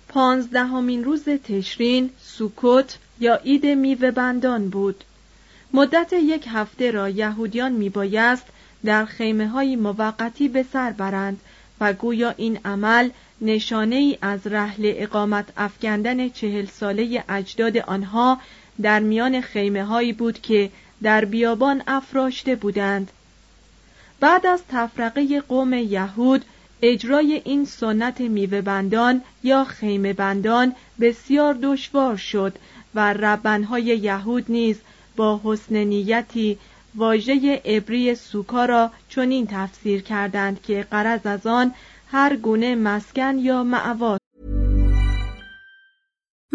پانزدهمین 0.08 1.04
روز 1.04 1.24
تشرین 1.24 2.10
سوکوت 2.22 2.98
یا 3.20 3.36
عید 3.36 3.66
میوه 3.66 4.12
بندان 4.12 4.70
بود. 4.70 5.04
مدت 5.74 6.14
یک 6.14 6.46
هفته 6.52 6.92
را 6.92 7.10
یهودیان 7.10 7.72
می 7.72 7.90
بایست 7.90 8.46
در 8.86 9.06
خیمه 9.06 9.48
های 9.48 9.76
موقتی 9.76 10.48
به 10.48 10.66
سر 10.74 10.92
برند 10.92 11.42
و 11.82 11.94
گویا 11.94 12.34
این 12.38 12.60
عمل 12.66 13.10
نشانه 13.42 13.96
ای 13.96 14.18
از 14.22 14.48
رحل 14.48 14.94
اقامت 14.96 15.46
افکندن 15.58 16.30
چهل 16.30 16.66
ساله 16.66 17.24
اجداد 17.30 17.78
آنها 17.78 18.40
در 18.82 19.00
میان 19.00 19.42
خیمه 19.42 19.84
هایی 19.84 20.14
بود 20.14 20.42
که 20.42 20.70
در 21.02 21.26
بیابان 21.26 21.84
افراشته 21.88 22.56
بودند. 22.56 23.12
بعد 24.20 24.46
از 24.46 24.62
تفرقه 24.70 25.42
قوم 25.42 25.74
یهود 25.74 26.46
اجرای 26.82 27.42
این 27.46 27.66
سنت 27.66 28.22
میوه 28.22 28.62
بندان 28.62 29.22
یا 29.44 29.64
خیمه 29.64 30.14
بندان 30.14 30.76
بسیار 31.02 31.58
دشوار 31.64 32.18
شد 32.18 32.56
و 32.96 33.14
ربنهای 33.14 33.84
یهود 33.84 34.46
نیز 34.50 34.78
با 35.16 35.42
حسن 35.44 35.76
نیتی 35.76 36.58
واژه 36.96 37.62
عبری 37.66 38.16
سوکا 38.16 38.66
را 38.66 38.92
چنین 39.10 39.48
تفسیر 39.48 40.02
کردند 40.02 40.62
که 40.62 40.88
قرض 40.92 41.26
از 41.26 41.48
آن 41.48 41.74
هر 42.08 42.36
گونه 42.36 42.76
مسکن 42.76 43.38
یا 43.38 43.64
معوا 43.64 44.19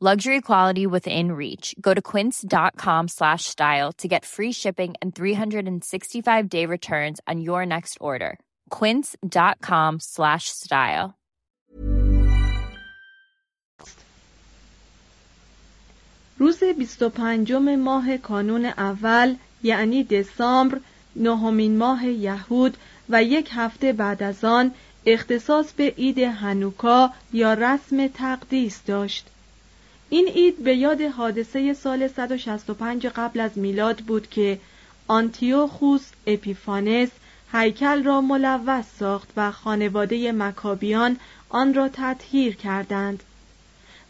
Luxury 0.00 0.40
quality 0.40 0.86
within 0.86 1.32
reach. 1.32 1.74
Go 1.80 1.94
to 1.94 2.02
quince.com 2.02 3.08
slash 3.08 3.44
style 3.44 3.92
to 3.92 4.08
get 4.08 4.24
free 4.24 4.52
shipping 4.52 4.94
and 5.00 5.14
365 5.14 6.48
day 6.48 6.66
returns 6.66 7.20
on 7.26 7.40
your 7.40 7.64
next 7.64 7.98
order. 8.00 8.38
quince.com 8.70 10.00
slash 10.00 10.48
style 10.48 11.14
روز 16.38 16.58
25 16.58 17.52
ماه 17.78 18.16
کانون 18.16 18.64
اول 18.66 19.34
یعنی 19.62 20.04
دسامبر 20.04 20.78
نهمین 21.16 21.78
ماه 21.78 22.06
یهود 22.06 22.76
و 23.08 23.22
یک 23.22 23.50
هفته 23.52 23.92
بعد 23.92 24.22
از 24.22 24.44
آن 24.44 24.74
اختصاص 25.06 25.72
به 25.72 25.94
عید 25.98 26.18
هنوکا 26.18 27.10
یا 27.32 27.54
رسم 27.54 28.06
تقدیس 28.08 28.82
داشت 28.86 29.26
این 30.09 30.27
عید 30.27 30.63
به 30.63 30.75
یاد 30.75 31.01
حادثه 31.01 31.73
سال 31.73 32.07
165 32.07 33.07
قبل 33.07 33.39
از 33.39 33.57
میلاد 33.57 33.97
بود 33.97 34.29
که 34.29 34.59
آنتیوخوس 35.07 36.09
اپیفانس 36.27 37.09
هیکل 37.53 38.03
را 38.03 38.21
ملوث 38.21 38.85
ساخت 38.99 39.29
و 39.37 39.51
خانواده 39.51 40.31
مکابیان 40.31 41.17
آن 41.49 41.73
را 41.73 41.89
تطهیر 41.93 42.55
کردند 42.55 43.23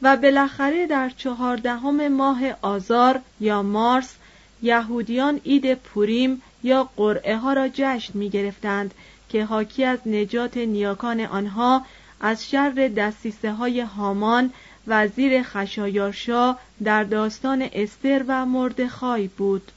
و 0.01 0.17
بالاخره 0.17 0.87
در 0.87 1.09
چهاردهم 1.09 2.07
ماه 2.07 2.39
آزار 2.61 3.19
یا 3.39 3.63
مارس 3.63 4.15
یهودیان 4.61 5.41
عید 5.45 5.73
پوریم 5.73 6.41
یا 6.63 6.89
قرعه 6.97 7.37
ها 7.37 7.53
را 7.53 7.69
جشن 7.73 8.17
می 8.17 8.29
گرفتند 8.29 8.93
که 9.29 9.45
حاکی 9.45 9.83
از 9.83 9.99
نجات 10.05 10.57
نیاکان 10.57 11.21
آنها 11.21 11.85
از 12.21 12.49
شر 12.49 12.91
دستیسه 12.97 13.51
های 13.51 13.81
هامان 13.81 14.53
وزیر 14.87 15.43
خشایارشا 15.43 16.55
در 16.83 17.03
داستان 17.03 17.69
استر 17.73 18.25
و 18.27 18.45
مردخای 18.45 19.27
بود. 19.27 19.71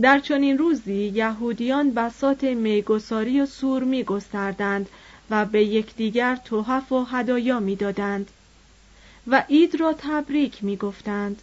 در 0.00 0.18
چنین 0.18 0.58
روزی 0.58 1.12
یهودیان 1.14 1.94
بسات 1.94 2.44
میگساری 2.44 3.40
و 3.40 3.46
سور 3.46 3.84
میگستردند 3.84 4.88
و 5.30 5.44
به 5.44 5.64
یکدیگر 5.64 6.36
تحف 6.36 6.92
و 6.92 7.04
هدایا 7.04 7.60
می‌دادند 7.60 8.30
و 9.26 9.44
عید 9.50 9.80
را 9.80 9.94
تبریک 9.98 10.64
می‌گفتند. 10.64 11.42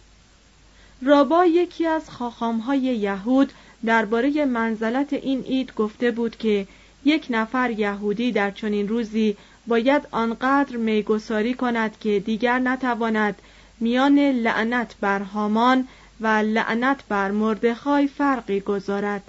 رابا 1.02 1.46
یکی 1.46 1.86
از 1.86 2.10
خاخامهای 2.10 2.80
یهود 2.80 3.52
درباره 3.84 4.44
منزلت 4.44 5.12
این 5.12 5.42
عید 5.42 5.74
گفته 5.74 6.10
بود 6.10 6.36
که 6.36 6.66
یک 7.04 7.26
نفر 7.30 7.70
یهودی 7.70 8.32
در 8.32 8.50
چنین 8.50 8.88
روزی 8.88 9.36
باید 9.66 10.08
آنقدر 10.10 10.76
میگساری 10.76 11.54
کند 11.54 11.98
که 12.00 12.20
دیگر 12.20 12.58
نتواند 12.58 13.42
میان 13.80 14.18
لعنت 14.18 14.94
بر 15.00 15.18
هامان 15.18 15.88
و 16.20 16.26
لعنت 16.26 17.00
بر 17.08 17.30
مردخای 17.30 18.06
فرقی 18.06 18.60
گذارد 18.60 19.22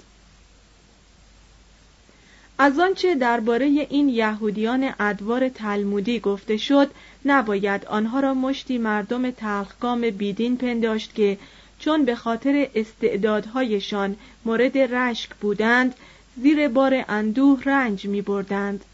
از 2.58 2.78
آنچه 2.78 3.14
درباره 3.14 3.64
این 3.64 4.08
یهودیان 4.08 4.92
ادوار 5.00 5.48
تلمودی 5.48 6.20
گفته 6.20 6.56
شد 6.56 6.90
نباید 7.24 7.84
آنها 7.84 8.20
را 8.20 8.34
مشتی 8.34 8.78
مردم 8.78 9.30
تلخگام 9.30 10.10
بیدین 10.10 10.56
پنداشت 10.56 11.14
که 11.14 11.38
چون 11.78 12.04
به 12.04 12.14
خاطر 12.14 12.68
استعدادهایشان 12.74 14.16
مورد 14.44 14.78
رشک 14.78 15.30
بودند 15.34 15.94
زیر 16.36 16.68
بار 16.68 17.04
اندوه 17.08 17.62
رنج 17.64 18.06
می 18.06 18.22
بردند. 18.22 18.84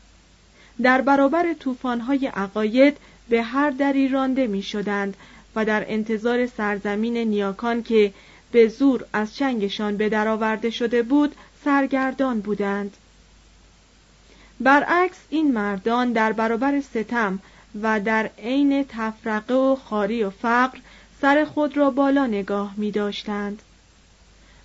در 0.83 1.01
برابر 1.01 1.53
طوفان‌های 1.53 2.27
عقاید 2.27 2.97
به 3.29 3.43
هر 3.43 3.71
دری 3.71 4.09
رانده 4.09 4.47
می 4.47 4.63
شدند 4.63 5.17
و 5.57 5.65
در 5.65 5.85
انتظار 5.89 6.47
سرزمین 6.47 7.17
نیاکان 7.17 7.83
که 7.83 8.13
به 8.53 8.69
زور 8.69 9.05
از 9.13 9.37
چنگشان 9.37 9.97
به 9.97 10.09
درآورده 10.09 10.71
شده 10.71 11.03
بود 11.03 11.35
سرگردان 11.65 12.41
بودند 12.41 12.97
برعکس 14.61 15.19
این 15.31 15.53
مردان 15.53 16.13
در 16.13 16.33
برابر 16.33 16.81
ستم 16.81 17.39
و 17.83 18.01
در 18.01 18.31
عین 18.39 18.85
تفرقه 18.89 19.55
و 19.55 19.77
خاری 19.77 20.25
و 20.25 20.31
فقر 20.31 20.79
سر 21.21 21.45
خود 21.45 21.77
را 21.77 21.91
بالا 21.91 22.27
نگاه 22.27 22.75
می 22.77 22.91
داشتند. 22.91 23.63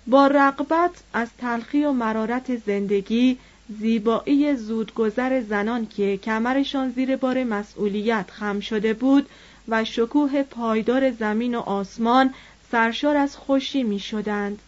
با 0.06 0.26
رقبت 0.26 0.90
از 1.12 1.28
تلخی 1.38 1.84
و 1.84 1.92
مرارت 1.92 2.56
زندگی 2.56 3.38
زیبایی 3.68 4.56
زودگذر 4.56 5.40
زنان 5.40 5.86
که 5.86 6.16
کمرشان 6.16 6.90
زیر 6.90 7.16
بار 7.16 7.44
مسئولیت 7.44 8.30
خم 8.30 8.60
شده 8.60 8.94
بود 8.94 9.28
و 9.68 9.84
شکوه 9.84 10.42
پایدار 10.42 11.10
زمین 11.10 11.54
و 11.54 11.60
آسمان 11.60 12.34
سرشار 12.72 13.16
از 13.16 13.36
خوشی 13.36 13.82
می 13.82 14.00
شدند. 14.00 14.58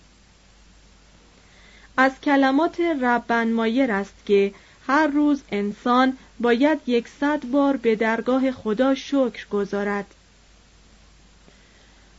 از 1.97 2.21
کلمات 2.21 2.81
ربن 2.81 3.53
مایر 3.53 3.93
است 3.93 4.15
که 4.27 4.55
هر 4.87 5.07
روز 5.07 5.43
انسان 5.53 6.17
باید 6.41 6.79
یکصد 6.87 7.47
بار 7.47 7.77
به 7.77 7.97
درگاه 7.97 8.51
خدا 8.51 8.95
شکر 8.95 9.47
گذارد 9.51 10.15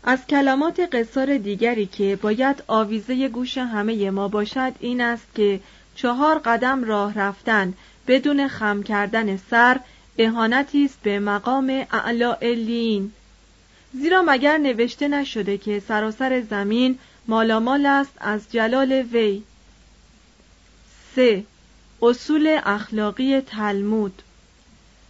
از 0.03 0.27
کلمات 0.27 0.79
قصار 0.79 1.37
دیگری 1.37 1.85
که 1.85 2.19
باید 2.21 2.63
آویزه 2.67 3.27
گوش 3.27 3.57
همه 3.57 4.11
ما 4.11 4.27
باشد 4.27 4.73
این 4.79 5.01
است 5.01 5.27
که 5.35 5.59
چهار 6.01 6.39
قدم 6.45 6.83
راه 6.83 7.13
رفتن 7.13 7.73
بدون 8.07 8.47
خم 8.47 8.83
کردن 8.83 9.37
سر 9.37 9.79
اهانتی 10.17 10.85
است 10.85 10.99
به 11.03 11.19
مقام 11.19 11.85
اعلی 11.91 13.11
زیرا 13.93 14.23
مگر 14.27 14.57
نوشته 14.57 15.07
نشده 15.07 15.57
که 15.57 15.79
سراسر 15.79 16.41
زمین 16.41 16.99
مالامال 17.27 17.85
است 17.85 18.13
از 18.19 18.51
جلال 18.51 18.91
وی؟ 18.91 19.43
سه 21.15 21.43
اصول 22.01 22.59
اخلاقی 22.65 23.41
تلمود. 23.41 24.21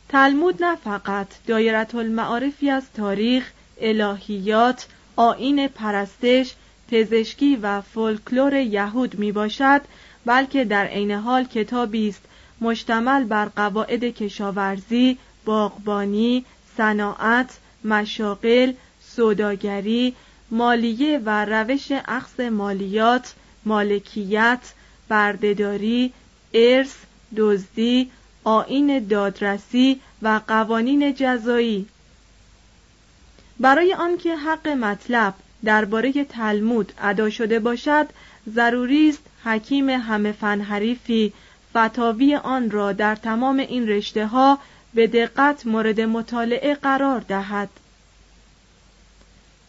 تلمود 0.09 0.63
نه 0.63 0.75
فقط 0.75 1.27
دایرت 1.47 1.95
المعارفی 1.95 2.69
از 2.69 2.83
تاریخ، 2.93 3.51
الهیات، 3.81 4.87
آین 5.15 5.67
پرستش، 5.67 6.53
پزشکی 6.91 7.55
و 7.55 7.81
فولکلور 7.81 8.53
یهود 8.53 9.19
می 9.19 9.31
باشد 9.31 9.81
بلکه 10.25 10.65
در 10.65 10.85
عین 10.85 11.11
حال 11.11 11.43
کتابی 11.43 12.09
است. 12.09 12.21
مشتمل 12.61 13.23
بر 13.23 13.45
قواعد 13.45 14.03
کشاورزی، 14.03 15.17
باغبانی، 15.45 16.45
صناعت، 16.77 17.57
مشاغل، 17.83 18.73
سوداگری، 19.01 20.15
مالیه 20.51 21.21
و 21.25 21.45
روش 21.45 21.87
اخذ 21.91 22.39
مالیات، 22.39 23.33
مالکیت، 23.65 24.59
بردهداری، 25.09 26.13
ارث، 26.53 26.95
دزدی، 27.37 28.11
آین 28.43 29.07
دادرسی 29.07 29.99
و 30.21 30.41
قوانین 30.47 31.13
جزایی. 31.13 31.85
برای 33.59 33.93
آنکه 33.93 34.35
حق 34.35 34.67
مطلب 34.67 35.33
درباره 35.65 36.23
تلمود 36.23 36.93
ادا 36.97 37.29
شده 37.29 37.59
باشد 37.59 38.07
ضروری 38.49 39.09
است 39.09 39.21
حکیم 39.43 39.89
همه 39.89 40.31
فن 40.31 40.61
حریفی 40.61 41.33
فتاوی 41.71 42.35
آن 42.35 42.71
را 42.71 42.91
در 42.91 43.15
تمام 43.15 43.57
این 43.57 43.87
رشته 43.87 44.27
ها 44.27 44.59
به 44.93 45.07
دقت 45.07 45.67
مورد 45.67 46.01
مطالعه 46.01 46.75
قرار 46.75 47.19
دهد. 47.19 47.69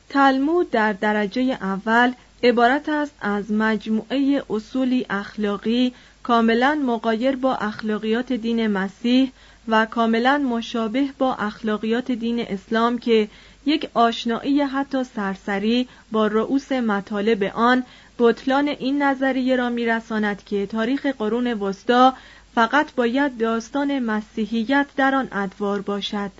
تلمود 0.08 0.70
در 0.70 0.92
درجه 0.92 1.42
اول 1.42 2.12
عبارت 2.42 2.88
است 2.88 3.14
از 3.20 3.52
مجموعه 3.52 4.42
اصولی 4.50 5.06
اخلاقی 5.11 5.92
کاملا 6.22 6.74
مقایر 6.87 7.37
با 7.37 7.54
اخلاقیات 7.54 8.32
دین 8.32 8.66
مسیح 8.66 9.32
و 9.68 9.87
کاملا 9.87 10.38
مشابه 10.38 11.08
با 11.18 11.35
اخلاقیات 11.35 12.12
دین 12.12 12.40
اسلام 12.40 12.98
که 12.98 13.28
یک 13.66 13.90
آشنایی 13.94 14.61
حتی 14.61 15.05
سرسری 15.05 15.88
با 16.12 16.27
رؤوس 16.27 16.72
مطالب 16.72 17.42
آن 17.55 17.85
بطلان 18.18 18.68
این 18.68 19.03
نظریه 19.03 19.57
را 19.57 19.68
میرساند 19.68 20.44
که 20.44 20.66
تاریخ 20.66 21.07
قرون 21.07 21.46
وسطا 21.46 22.14
فقط 22.55 22.94
باید 22.94 23.38
داستان 23.38 23.98
مسیحیت 23.98 24.87
در 24.96 25.14
آن 25.14 25.29
ادوار 25.33 25.81
باشد. 25.81 26.31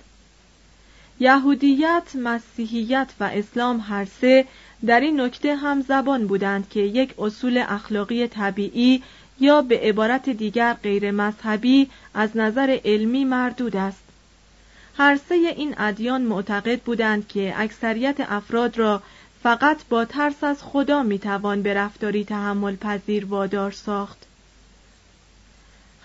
یهودیت، 1.19 2.15
مسیحیت 2.15 3.07
و 3.19 3.23
اسلام 3.23 3.79
هر 3.79 4.05
سه 4.05 4.45
در 4.85 4.99
این 4.99 5.21
نکته 5.21 5.55
هم 5.55 5.81
زبان 5.81 6.27
بودند 6.27 6.69
که 6.69 6.79
یک 6.79 7.13
اصول 7.19 7.63
اخلاقی 7.67 8.27
طبیعی 8.27 9.03
یا 9.39 9.61
به 9.61 9.79
عبارت 9.79 10.29
دیگر 10.29 10.73
غیر 10.73 11.11
مذهبی 11.11 11.89
از 12.13 12.37
نظر 12.37 12.79
علمی 12.85 13.25
مردود 13.25 13.75
است. 13.75 14.02
هر 14.97 15.19
سه 15.29 15.35
این 15.35 15.75
ادیان 15.77 16.21
معتقد 16.21 16.81
بودند 16.81 17.27
که 17.27 17.53
اکثریت 17.57 18.15
افراد 18.19 18.77
را 18.77 19.01
فقط 19.43 19.77
با 19.89 20.05
ترس 20.05 20.43
از 20.43 20.63
خدا 20.63 21.03
می‌توان 21.03 21.61
به 21.61 21.73
رفتاری 21.73 22.23
تحمل 22.25 22.75
پذیر 22.75 23.25
وادار 23.25 23.71
ساخت. 23.71 24.17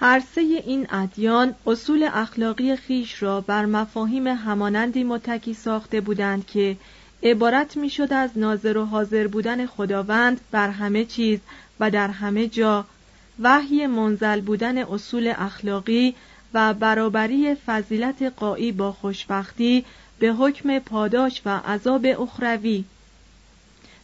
هر 0.01 0.23
سه 0.35 0.41
این 0.41 0.87
ادیان 0.91 1.55
اصول 1.67 2.09
اخلاقی 2.13 2.77
خیش 2.77 3.23
را 3.23 3.41
بر 3.41 3.67
مفاهیم 3.67 4.27
همانندی 4.27 5.05
متکی 5.05 5.55
ساخته 5.55 6.01
بودند 6.01 6.47
که 6.47 6.77
عبارت 7.23 7.77
می‌شد 7.77 8.13
از 8.13 8.31
ناظر 8.37 8.77
و 8.77 8.85
حاضر 8.85 9.27
بودن 9.27 9.67
خداوند 9.67 10.41
بر 10.51 10.71
همه 10.71 11.05
چیز 11.05 11.41
و 11.81 11.91
در 11.91 12.09
همه 12.09 12.47
جا 12.47 12.85
وحی 13.41 13.87
منزل 13.87 14.41
بودن 14.41 14.79
اصول 14.79 15.33
اخلاقی 15.37 16.15
و 16.55 16.75
برابری 16.75 17.55
فضیلت 17.55 18.23
قایی 18.23 18.73
با 18.73 18.93
خوشبختی 18.93 19.85
به 20.19 20.29
حکم 20.33 20.79
پاداش 20.79 21.43
و 21.45 21.59
عذاب 21.59 22.07
اخروی. 22.07 22.85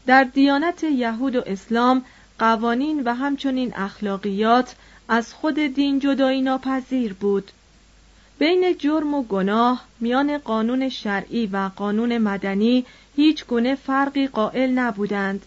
در 0.06 0.24
دیانت 0.24 0.84
یهود 0.84 1.36
و 1.36 1.42
اسلام 1.46 2.04
قوانین 2.38 3.02
و 3.04 3.14
همچنین 3.14 3.72
اخلاقیات 3.76 4.74
از 5.08 5.34
خود 5.34 5.54
دین 5.58 5.98
جدایی 5.98 6.42
ناپذیر 6.42 7.12
بود. 7.12 7.50
بین 8.38 8.74
جرم 8.78 9.14
و 9.14 9.22
گناه 9.22 9.84
میان 10.00 10.38
قانون 10.38 10.88
شرعی 10.88 11.46
و 11.46 11.70
قانون 11.76 12.18
مدنی 12.18 12.84
هیچ 13.16 13.46
گونه 13.46 13.74
فرقی 13.74 14.26
قائل 14.26 14.70
نبودند. 14.70 15.46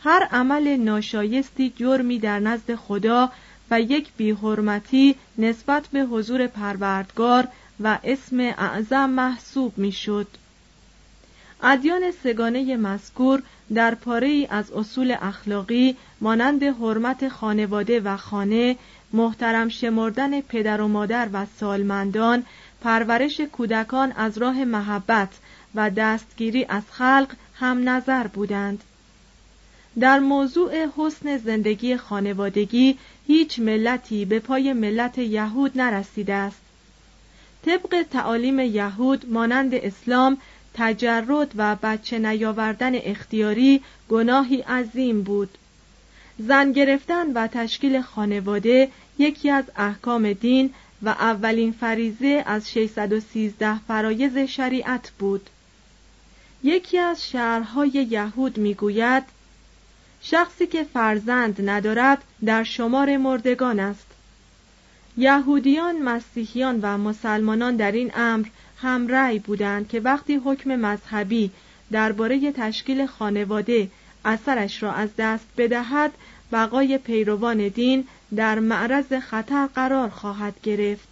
هر 0.00 0.28
عمل 0.32 0.76
ناشایستی 0.76 1.72
جرمی 1.76 2.18
در 2.18 2.38
نزد 2.38 2.74
خدا 2.74 3.32
و 3.72 3.80
یک 3.80 4.08
بیحرمتی 4.16 5.16
نسبت 5.38 5.86
به 5.86 6.00
حضور 6.00 6.46
پروردگار 6.46 7.48
و 7.80 7.98
اسم 8.04 8.40
اعظم 8.40 9.10
محسوب 9.10 9.78
می‌شد. 9.78 10.26
ادیان 11.62 12.02
سگانه 12.24 12.76
مذکور 12.76 13.42
در 13.74 13.94
پاره 13.94 14.28
ای 14.28 14.46
از 14.50 14.72
اصول 14.72 15.16
اخلاقی 15.22 15.96
مانند 16.20 16.62
حرمت 16.62 17.28
خانواده 17.28 18.00
و 18.00 18.16
خانه، 18.16 18.76
محترم 19.12 19.68
شمردن 19.68 20.40
پدر 20.40 20.80
و 20.80 20.88
مادر 20.88 21.28
و 21.32 21.46
سالمندان، 21.60 22.44
پرورش 22.80 23.40
کودکان 23.40 24.12
از 24.12 24.38
راه 24.38 24.64
محبت 24.64 25.28
و 25.74 25.90
دستگیری 25.90 26.66
از 26.68 26.82
خلق 26.90 27.28
هم 27.54 27.88
نظر 27.88 28.26
بودند. 28.26 28.84
در 30.00 30.18
موضوع 30.18 30.86
حسن 30.96 31.38
زندگی 31.38 31.96
خانوادگی 31.96 32.98
هیچ 33.26 33.58
ملتی 33.58 34.24
به 34.24 34.38
پای 34.38 34.72
ملت 34.72 35.18
یهود 35.18 35.72
نرسیده 35.80 36.34
است. 36.34 36.60
طبق 37.66 38.06
تعالیم 38.10 38.60
یهود 38.60 39.30
مانند 39.30 39.74
اسلام 39.74 40.38
تجرد 40.74 41.52
و 41.56 41.76
بچه 41.82 42.18
نیاوردن 42.18 42.94
اختیاری 42.94 43.80
گناهی 44.08 44.60
عظیم 44.60 45.22
بود. 45.22 45.58
زن 46.38 46.72
گرفتن 46.72 47.32
و 47.32 47.46
تشکیل 47.46 48.00
خانواده 48.00 48.88
یکی 49.18 49.50
از 49.50 49.64
احکام 49.76 50.32
دین 50.32 50.74
و 51.02 51.08
اولین 51.08 51.72
فریزه 51.72 52.42
از 52.46 52.70
613 52.70 53.78
فرایز 53.78 54.38
شریعت 54.38 55.10
بود. 55.18 55.50
یکی 56.64 56.98
از 56.98 57.30
شهرهای 57.30 57.88
یهود 57.88 58.58
می‌گوید 58.58 59.22
شخصی 60.22 60.66
که 60.66 60.84
فرزند 60.84 61.70
ندارد 61.70 62.22
در 62.44 62.64
شمار 62.64 63.16
مردگان 63.16 63.80
است. 63.80 64.06
یهودیان 65.16 66.02
مسیحیان 66.02 66.80
و 66.82 66.98
مسلمانان 66.98 67.76
در 67.76 67.92
این 67.92 68.12
امر 68.14 68.46
همرأی 68.82 69.38
بودند 69.38 69.88
که 69.88 70.00
وقتی 70.00 70.40
حکم 70.44 70.76
مذهبی 70.76 71.50
درباره 71.92 72.52
تشکیل 72.52 73.06
خانواده 73.06 73.88
اثرش 74.24 74.82
را 74.82 74.92
از 74.92 75.08
دست 75.18 75.46
بدهد 75.58 76.12
بقای 76.52 76.98
پیروان 76.98 77.68
دین 77.68 78.06
در 78.36 78.58
معرض 78.58 79.12
خطر 79.12 79.66
قرار 79.66 80.08
خواهد 80.08 80.54
گرفت. 80.62 81.08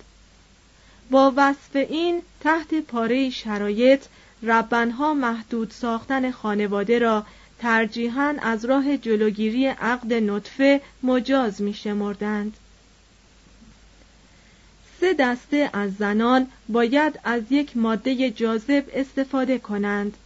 با 1.10 1.32
وصف 1.36 1.76
این 1.76 2.22
تحت 2.40 2.74
پاره 2.74 3.30
شرایط 3.30 4.04
ربنها 4.42 5.14
محدود 5.14 5.70
ساختن 5.70 6.30
خانواده 6.30 6.98
را 6.98 7.26
ترجیحاً 7.60 8.34
از 8.42 8.64
راه 8.64 8.96
جلوگیری 8.96 9.66
عقد 9.66 10.12
نطفه 10.12 10.80
مجاز 11.02 11.62
می 11.62 11.74
شمردند. 11.74 12.56
سه 15.00 15.14
دسته 15.14 15.70
از 15.72 15.94
زنان 15.94 16.46
باید 16.68 17.20
از 17.24 17.42
یک 17.50 17.76
ماده 17.76 18.30
جاذب 18.30 18.84
استفاده 18.94 19.58
کنند. 19.58 20.16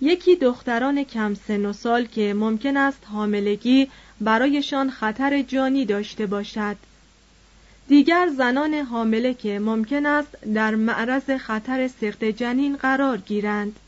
یکی 0.00 0.36
دختران 0.36 1.04
کم 1.04 1.34
سن 1.34 1.66
و 1.66 1.72
سال 1.72 2.04
که 2.06 2.34
ممکن 2.34 2.76
است 2.76 3.02
حاملگی 3.12 3.88
برایشان 4.20 4.90
خطر 4.90 5.42
جانی 5.42 5.84
داشته 5.84 6.26
باشد. 6.26 6.76
دیگر 7.88 8.28
زنان 8.36 8.74
حامله 8.74 9.34
که 9.34 9.58
ممکن 9.58 10.06
است 10.06 10.44
در 10.54 10.74
معرض 10.74 11.30
خطر 11.30 11.88
سقط 11.88 12.24
جنین 12.24 12.76
قرار 12.76 13.18
گیرند. 13.18 13.78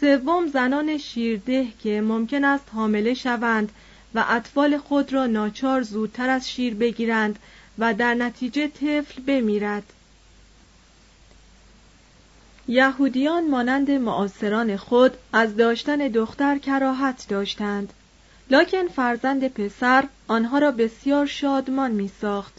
سوم 0.00 0.46
زنان 0.46 0.98
شیرده 0.98 1.66
که 1.82 2.00
ممکن 2.00 2.44
است 2.44 2.64
حامله 2.74 3.14
شوند 3.14 3.72
و 4.14 4.24
اطفال 4.28 4.78
خود 4.78 5.12
را 5.12 5.26
ناچار 5.26 5.82
زودتر 5.82 6.30
از 6.30 6.50
شیر 6.50 6.74
بگیرند 6.74 7.38
و 7.78 7.94
در 7.94 8.14
نتیجه 8.14 8.68
طفل 8.68 9.22
بمیرد. 9.22 9.92
یهودیان 12.68 13.48
مانند 13.50 13.90
معاصران 13.90 14.76
خود 14.76 15.16
از 15.32 15.56
داشتن 15.56 15.96
دختر 15.96 16.58
کراهت 16.58 17.26
داشتند. 17.28 17.92
لکن 18.50 18.88
فرزند 18.88 19.48
پسر 19.48 20.04
آنها 20.28 20.58
را 20.58 20.70
بسیار 20.70 21.26
شادمان 21.26 21.90
می 21.90 22.10
ساخت 22.20 22.54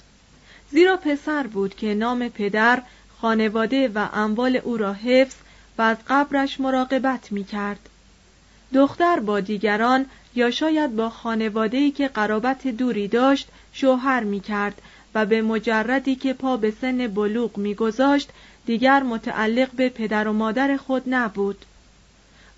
زیرا 0.72 0.98
پسر 0.98 1.48
بود 1.48 1.76
که 1.76 1.94
نام 1.94 2.30
پدر 2.30 2.82
خانواده 3.22 3.88
و 3.88 4.10
اموال 4.14 4.56
او 4.56 4.78
را 4.78 4.94
حفظ 4.94 5.36
و 5.80 5.82
از 5.82 5.98
قبرش 6.10 6.60
مراقبت 6.60 7.32
می 7.32 7.44
کرد. 7.44 7.80
دختر 8.74 9.20
با 9.20 9.40
دیگران 9.40 10.06
یا 10.36 10.52
شاید 10.52 10.96
با 10.96 11.10
خانواده‌ای 11.10 11.92
که 11.92 12.08
قرابت 12.08 12.68
دوری 12.68 13.08
داشت 13.08 13.48
شوهر 13.74 14.24
می 14.24 14.40
کرد 14.40 14.82
و 15.16 15.26
به 15.26 15.42
مجردی 15.42 16.16
که 16.16 16.34
پا 16.34 16.58
به 16.58 16.74
سن 16.82 17.08
بلوغ 17.08 17.58
میگذاشت 17.58 18.30
دیگر 18.66 19.04
متعلق 19.04 19.72
به 19.72 19.90
پدر 19.90 20.28
و 20.28 20.34
مادر 20.34 20.78
خود 20.78 21.04
نبود 21.08 21.66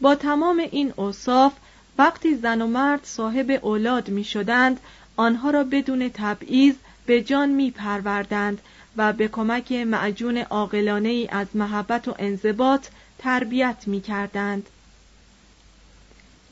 با 0.01 0.15
تمام 0.15 0.59
این 0.71 0.93
اوصاف 0.95 1.53
وقتی 1.97 2.35
زن 2.35 2.61
و 2.61 2.67
مرد 2.67 2.99
صاحب 3.03 3.59
اولاد 3.61 4.09
می 4.09 4.23
شدند 4.23 4.79
آنها 5.15 5.49
را 5.49 5.63
بدون 5.63 6.09
تبعیض 6.13 6.75
به 7.05 7.21
جان 7.21 7.49
می 7.49 7.71
پروردند 7.71 8.61
و 8.97 9.13
به 9.13 9.27
کمک 9.27 9.71
معجون 9.71 10.37
عاقلانه 10.37 11.27
از 11.31 11.47
محبت 11.53 12.07
و 12.07 12.15
انضباط 12.19 12.87
تربیت 13.23 13.83
می 13.85 14.01
کردند. 14.01 14.69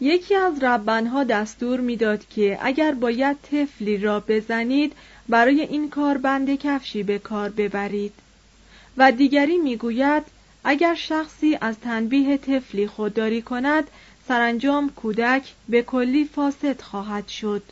یکی 0.02 0.36
از 0.36 0.64
ربنها 0.64 1.24
دستور 1.24 1.80
می‌داد 1.80 2.28
که 2.28 2.60
اگر 2.62 2.92
باید 2.92 3.38
طفلی 3.52 3.98
را 3.98 4.20
بزنید 4.20 4.94
برای 5.30 5.62
این 5.62 5.90
کار 5.90 6.18
بند 6.18 6.56
کفشی 6.56 7.04
به 7.04 7.20
کار 7.20 7.50
ببرید 7.50 8.14
و 8.98 9.12
دیگری 9.12 9.58
می‌گوید 9.58 10.24
اگر 10.64 10.96
شخصی 10.96 11.58
از 11.62 11.80
تنبیه 11.80 12.38
طفلی 12.38 12.88
خودداری 12.88 13.42
کند 13.42 13.88
سرانجام 14.28 14.90
کودک 14.90 15.54
به 15.70 15.82
کلی 15.82 16.26
فاسد 16.26 16.82
خواهد 16.82 17.28
شد 17.28 17.64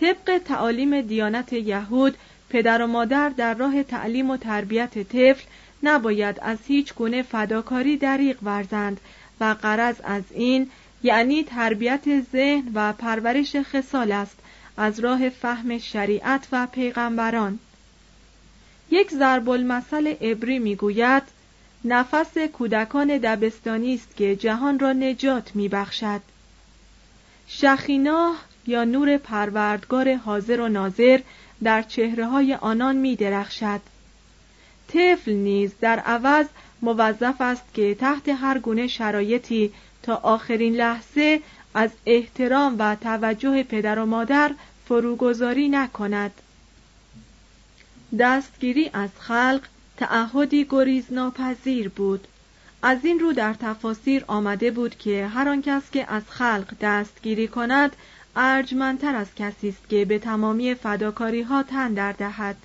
طبق 0.00 0.38
تعالیم 0.44 1.00
دیانت 1.00 1.52
یهود 1.52 2.16
پدر 2.50 2.82
و 2.82 2.86
مادر 2.86 3.28
در 3.28 3.54
راه 3.54 3.82
تعلیم 3.82 4.30
و 4.30 4.36
تربیت 4.36 4.98
طفل 4.98 5.44
نباید 5.82 6.38
از 6.42 6.58
هیچ 6.66 6.94
گونه 6.94 7.22
فداکاری 7.22 7.96
دریغ 7.96 8.36
ورزند 8.42 9.00
و 9.40 9.56
قرض 9.62 9.94
از 10.04 10.22
این 10.30 10.70
یعنی 11.02 11.44
تربیت 11.44 12.20
ذهن 12.32 12.70
و 12.74 12.92
پرورش 12.92 13.56
خصال 13.56 14.12
است 14.12 14.38
از 14.76 15.00
راه 15.00 15.28
فهم 15.28 15.78
شریعت 15.78 16.48
و 16.52 16.66
پیغمبران 16.66 17.58
یک 18.90 19.10
ضرب 19.10 19.48
المثل 19.48 20.06
عبری 20.06 20.58
می‌گوید 20.58 21.22
نفس 21.84 22.38
کودکان 22.38 23.18
دبستانی 23.18 23.94
است 23.94 24.16
که 24.16 24.36
جهان 24.36 24.78
را 24.78 24.92
نجات 24.92 25.56
میبخشد 25.56 26.20
شخیناه 27.46 28.36
یا 28.66 28.84
نور 28.84 29.16
پروردگار 29.16 30.14
حاضر 30.14 30.60
و 30.60 30.68
ناظر 30.68 31.20
در 31.62 31.82
چهره 31.82 32.26
های 32.26 32.54
آنان 32.54 32.96
می 32.96 33.16
درخشد. 33.16 33.80
طفل 34.92 35.32
نیز 35.32 35.72
در 35.80 35.98
عوض 35.98 36.46
موظف 36.82 37.40
است 37.40 37.74
که 37.74 37.94
تحت 37.94 38.28
هر 38.28 38.58
گونه 38.58 38.86
شرایطی 38.86 39.72
تا 40.02 40.14
آخرین 40.14 40.74
لحظه 40.74 41.40
از 41.74 41.90
احترام 42.06 42.76
و 42.78 42.96
توجه 43.00 43.62
پدر 43.62 43.98
و 43.98 44.06
مادر 44.06 44.50
فروگذاری 44.88 45.68
نکند. 45.68 46.32
دستگیری 48.18 48.90
از 48.92 49.10
خلق 49.18 49.60
تعهدی 49.96 50.66
گریز 50.70 51.04
ناپذیر 51.10 51.88
بود. 51.88 52.26
از 52.82 53.04
این 53.04 53.18
رو 53.18 53.32
در 53.32 53.54
تفاسیر 53.54 54.24
آمده 54.26 54.70
بود 54.70 54.98
که 54.98 55.26
هر 55.26 55.48
آن 55.48 55.62
کس 55.62 55.82
که 55.92 56.12
از 56.12 56.22
خلق 56.28 56.74
دستگیری 56.80 57.48
کند 57.48 57.96
ارجمندتر 58.36 59.16
از 59.16 59.26
کسی 59.36 59.68
است 59.68 59.88
که 59.88 60.04
به 60.04 60.18
تمامی 60.18 60.74
فداکاری 60.74 61.42
ها 61.42 61.62
تن 61.62 61.94
در 61.94 62.12
دهد. 62.12 62.56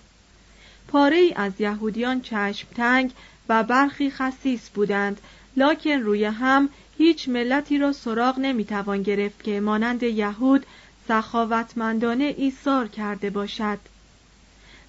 پاره 0.87 1.17
ای 1.17 1.33
از 1.35 1.51
یهودیان 1.59 2.21
چشم 2.21 2.67
تنگ 2.75 3.11
و 3.49 3.63
برخی 3.63 4.09
خسیس 4.09 4.69
بودند 4.69 5.21
لکن 5.57 5.89
روی 5.89 6.25
هم 6.25 6.69
هیچ 6.97 7.29
ملتی 7.29 7.77
را 7.77 7.91
سراغ 7.91 8.39
نمی‌توان 8.39 9.03
گرفت 9.03 9.43
که 9.43 9.59
مانند 9.59 10.03
یهود 10.03 10.65
سخاوتمندانه 11.07 12.35
ایثار 12.37 12.87
کرده 12.87 13.29
باشد. 13.29 13.79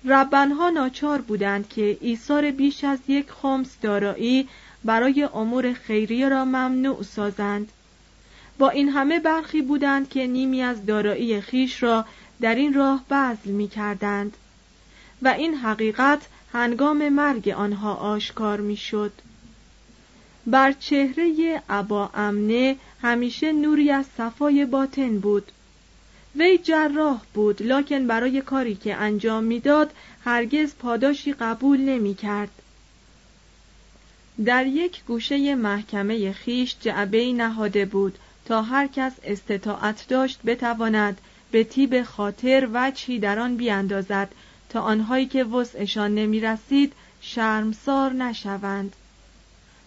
ربنها 0.04 0.70
ناچار 0.70 1.20
بودند 1.20 1.68
که 1.68 1.98
ایثار 2.00 2.50
بیش 2.50 2.84
از 2.84 2.98
یک 3.08 3.30
خمس 3.30 3.76
دارایی 3.82 4.48
برای 4.84 5.28
امور 5.34 5.72
خیریه 5.72 6.28
را 6.28 6.44
ممنوع 6.44 7.02
سازند. 7.02 7.72
با 8.58 8.70
این 8.70 8.88
همه 8.88 9.18
برخی 9.18 9.62
بودند 9.62 10.08
که 10.08 10.26
نیمی 10.26 10.62
از 10.62 10.86
دارایی 10.86 11.40
خیش 11.40 11.82
را 11.82 12.04
در 12.40 12.54
این 12.54 12.74
راه 12.74 13.04
بذل 13.10 13.50
می 13.50 13.68
کردند 13.68 14.36
و 15.22 15.28
این 15.28 15.54
حقیقت 15.54 16.20
هنگام 16.52 17.08
مرگ 17.08 17.48
آنها 17.48 17.94
آشکار 17.94 18.60
می 18.60 18.76
شد. 18.76 19.12
بر 20.46 20.72
چهره 20.72 21.62
ابا 21.68 22.10
امنه 22.14 22.76
همیشه 23.02 23.52
نوری 23.52 23.90
از 23.90 24.04
صفای 24.18 24.64
باطن 24.64 25.18
بود 25.18 25.52
وی 26.36 26.58
جراح 26.58 27.20
بود 27.34 27.62
لکن 27.62 28.06
برای 28.06 28.40
کاری 28.40 28.74
که 28.74 28.94
انجام 28.94 29.44
می‌داد 29.44 29.92
هرگز 30.24 30.74
پاداشی 30.74 31.32
قبول 31.32 31.80
نمی 31.80 32.14
کرد. 32.14 32.50
در 34.44 34.66
یک 34.66 35.04
گوشه 35.04 35.54
محکمه 35.54 36.32
خیش 36.32 36.76
جعبه 36.80 37.32
نهاده 37.32 37.84
بود 37.84 38.18
تا 38.44 38.62
هر 38.62 38.86
کس 38.86 39.12
استطاعت 39.24 40.08
داشت 40.08 40.40
بتواند 40.46 41.20
به 41.50 41.64
تیب 41.64 42.02
خاطر 42.02 42.68
وچی 42.72 43.18
در 43.18 43.38
آن 43.38 43.56
بیاندازد 43.56 44.28
تا 44.68 44.80
آنهایی 44.80 45.26
که 45.26 45.44
وسعشان 45.44 46.14
نمی 46.14 46.40
رسید 46.40 46.92
شرمسار 47.20 48.12
نشوند. 48.12 48.96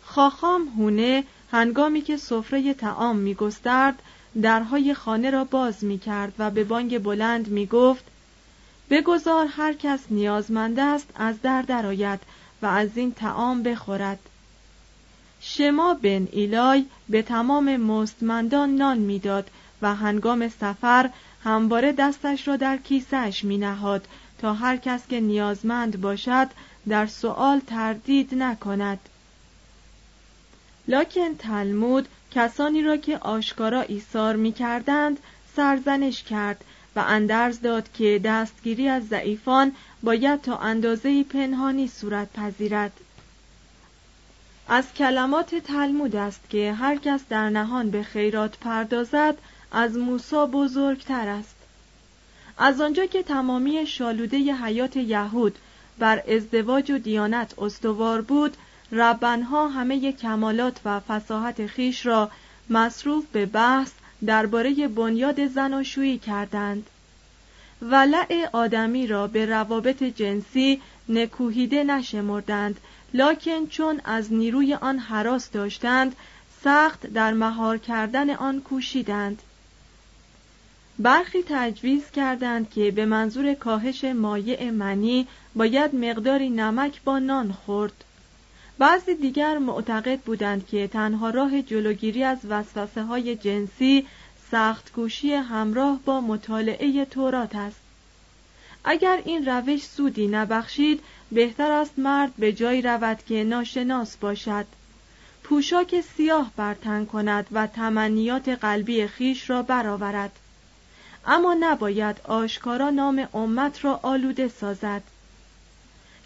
خاخام 0.03 0.67
هونه 0.67 1.23
هنگامی 1.51 2.01
که 2.01 2.17
سفره 2.17 2.73
تعام 2.73 3.15
می 3.15 3.33
گسترد 3.33 4.01
درهای 4.41 4.93
خانه 4.93 5.29
را 5.29 5.43
باز 5.43 5.83
می 5.83 5.99
کرد 5.99 6.33
و 6.39 6.51
به 6.51 6.63
بانگ 6.63 7.03
بلند 7.03 7.47
می 7.47 7.65
گفت 7.65 8.03
بگذار 8.89 9.45
هر 9.45 9.73
کس 9.73 9.99
نیازمند 10.09 10.79
است 10.79 11.07
از 11.15 11.41
در 11.41 11.61
درآید 11.61 12.19
و 12.61 12.65
از 12.65 12.89
این 12.95 13.13
تعام 13.13 13.63
بخورد. 13.63 14.19
شما 15.41 15.93
بن 15.93 16.27
ایلای 16.31 16.85
به 17.09 17.21
تمام 17.21 17.77
مستمندان 17.77 18.75
نان 18.75 18.97
می‌داد 18.97 19.49
و 19.81 19.95
هنگام 19.95 20.47
سفر 20.47 21.09
همواره 21.43 21.91
دستش 21.91 22.47
را 22.47 22.55
در 22.55 22.77
کیسهش 22.77 23.43
می 23.43 23.57
نهاد 23.57 24.07
تا 24.39 24.53
هر 24.53 24.77
کس 24.77 25.07
که 25.07 25.19
نیازمند 25.19 26.01
باشد 26.01 26.47
در 26.87 27.07
سؤال 27.07 27.59
تردید 27.59 28.35
نکند. 28.35 28.99
لکن 30.87 31.35
تلمود 31.35 32.07
کسانی 32.31 32.81
را 32.81 32.97
که 32.97 33.17
آشکارا 33.17 33.81
ایثار 33.81 34.35
می 34.35 34.51
کردند 34.51 35.19
سرزنش 35.55 36.23
کرد 36.23 36.63
و 36.95 36.99
اندرز 37.07 37.61
داد 37.61 37.91
که 37.93 38.21
دستگیری 38.23 38.87
از 38.87 39.07
ضعیفان 39.07 39.71
باید 40.03 40.41
تا 40.41 40.57
اندازه 40.57 41.23
پنهانی 41.23 41.87
صورت 41.87 42.33
پذیرد. 42.33 42.91
از 44.67 44.93
کلمات 44.93 45.55
تلمود 45.55 46.15
است 46.15 46.49
که 46.49 46.73
هر 46.73 46.95
کس 46.95 47.21
در 47.29 47.49
نهان 47.49 47.91
به 47.91 48.03
خیرات 48.03 48.57
پردازد 48.57 49.37
از 49.71 49.97
موسا 49.97 50.45
بزرگتر 50.45 51.27
است. 51.27 51.55
از 52.61 52.81
آنجا 52.81 53.05
که 53.05 53.23
تمامی 53.23 53.87
شالوده 53.87 54.37
حیات 54.37 54.95
یهود 54.97 55.55
بر 55.99 56.23
ازدواج 56.27 56.91
و 56.91 56.97
دیانت 56.97 57.53
استوار 57.59 58.21
بود 58.21 58.57
ربنها 58.91 59.67
همه 59.67 60.11
کمالات 60.11 60.79
و 60.85 60.99
فساحت 60.99 61.65
خیش 61.65 62.05
را 62.05 62.31
مصروف 62.69 63.25
به 63.31 63.45
بحث 63.45 63.91
درباره 64.25 64.87
بنیاد 64.87 65.47
زناشویی 65.47 66.17
کردند. 66.17 66.87
ولع 67.81 68.49
آدمی 68.53 69.07
را 69.07 69.27
به 69.27 69.45
روابط 69.45 70.03
جنسی 70.03 70.81
نکوهیده 71.09 71.83
نشمردند 71.83 72.79
لکن 73.13 73.67
چون 73.67 74.01
از 74.05 74.33
نیروی 74.33 74.73
آن 74.73 74.99
حراس 74.99 75.51
داشتند 75.51 76.15
سخت 76.63 77.07
در 77.07 77.33
مهار 77.33 77.77
کردن 77.77 78.29
آن 78.29 78.61
کوشیدند. 78.61 79.41
برخی 81.01 81.43
تجویز 81.47 82.11
کردند 82.11 82.69
که 82.69 82.91
به 82.91 83.05
منظور 83.05 83.53
کاهش 83.53 84.03
مایع 84.03 84.71
منی 84.71 85.27
باید 85.55 85.95
مقداری 85.95 86.49
نمک 86.49 87.01
با 87.03 87.19
نان 87.19 87.51
خورد. 87.51 88.03
بعضی 88.77 89.15
دیگر 89.15 89.57
معتقد 89.57 90.19
بودند 90.19 90.67
که 90.67 90.87
تنها 90.87 91.29
راه 91.29 91.61
جلوگیری 91.61 92.23
از 92.23 92.37
وسوسه 92.49 93.03
های 93.03 93.35
جنسی 93.35 94.07
سخت 94.51 94.91
کوشی 94.91 95.33
همراه 95.33 95.99
با 96.05 96.21
مطالعه 96.21 97.05
تورات 97.05 97.55
است. 97.55 97.81
اگر 98.83 99.21
این 99.25 99.45
روش 99.45 99.83
سودی 99.83 100.27
نبخشید 100.27 101.01
بهتر 101.31 101.71
است 101.71 101.99
مرد 101.99 102.33
به 102.37 102.53
جایی 102.53 102.81
رود 102.81 103.17
که 103.27 103.43
ناشناس 103.43 104.17
باشد. 104.17 104.65
پوشاک 105.43 106.01
سیاه 106.01 106.51
برتن 106.55 107.05
کند 107.05 107.47
و 107.51 107.67
تمنیات 107.67 108.49
قلبی 108.49 109.07
خیش 109.07 109.49
را 109.49 109.61
برآورد. 109.61 110.31
اما 111.25 111.53
نباید 111.59 112.21
آشکارا 112.23 112.89
نام 112.89 113.27
امت 113.33 113.85
را 113.85 113.99
آلوده 114.03 114.47
سازد. 114.47 115.01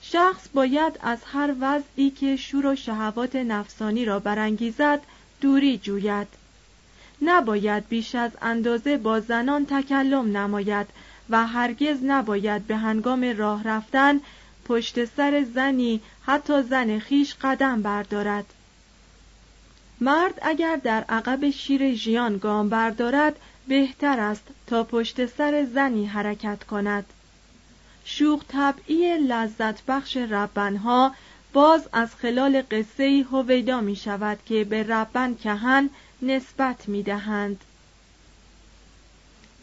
شخص 0.02 0.48
باید 0.54 1.00
از 1.02 1.18
هر 1.26 1.56
وضعی 1.60 2.10
که 2.10 2.36
شور 2.36 2.66
و 2.66 2.76
شهوات 2.76 3.36
نفسانی 3.36 4.06
را 4.06 4.20
برانگیزد 4.20 5.02
دوری 5.42 5.78
جوید. 5.78 6.28
نباید 7.22 7.88
بیش 7.88 8.16
از 8.16 8.32
اندازه 8.42 8.98
با 8.98 9.20
زنان 9.20 9.66
تکلم 9.66 10.38
نماید 10.38 10.88
و 11.30 11.48
هرگز 11.48 11.98
نباید 12.04 12.68
به 12.68 12.78
هنگام 12.78 13.24
راه 13.38 13.64
رفتن 13.64 14.20
پشت 14.66 15.06
سر 15.06 15.46
زنی 15.56 16.02
حتی 16.26 16.64
زن 16.64 17.00
خیش 17.00 17.36
قدم 17.42 17.82
بردارد. 17.82 18.46
مرد 20.02 20.40
اگر 20.42 20.76
در 20.76 21.06
عقب 21.10 21.50
شیر 21.50 21.94
ژیان 21.94 22.38
گام 22.38 22.70
بردارد 22.70 23.36
بهتر 23.68 24.20
است 24.20 24.44
تا 24.68 24.84
پشت 24.84 25.26
سر 25.26 25.68
زنی 25.74 26.06
حرکت 26.06 26.64
کند 26.64 27.06
شوخ 28.06 28.42
طبعی 28.48 29.18
لذت 29.18 29.86
بخش 29.86 30.18
ربنها 30.18 31.16
باز 31.54 31.88
از 31.94 32.16
خلال 32.16 32.62
قصه 32.72 33.26
هویدا 33.32 33.82
می 33.82 33.96
شود 33.96 34.38
که 34.46 34.64
به 34.64 34.84
ربن 34.84 35.36
کهن 35.36 35.90
نسبت 36.22 36.90
می 36.90 37.04
دهند. 37.04 37.60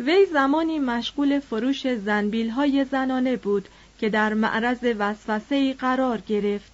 وی 0.00 0.26
زمانی 0.26 0.78
مشغول 0.78 1.40
فروش 1.40 1.94
زنبیل 1.94 2.50
های 2.50 2.84
زنانه 2.84 3.36
بود 3.36 3.68
که 3.98 4.08
در 4.08 4.34
معرض 4.34 4.78
وسوسه 4.98 5.74
قرار 5.74 6.18
گرفت 6.18 6.72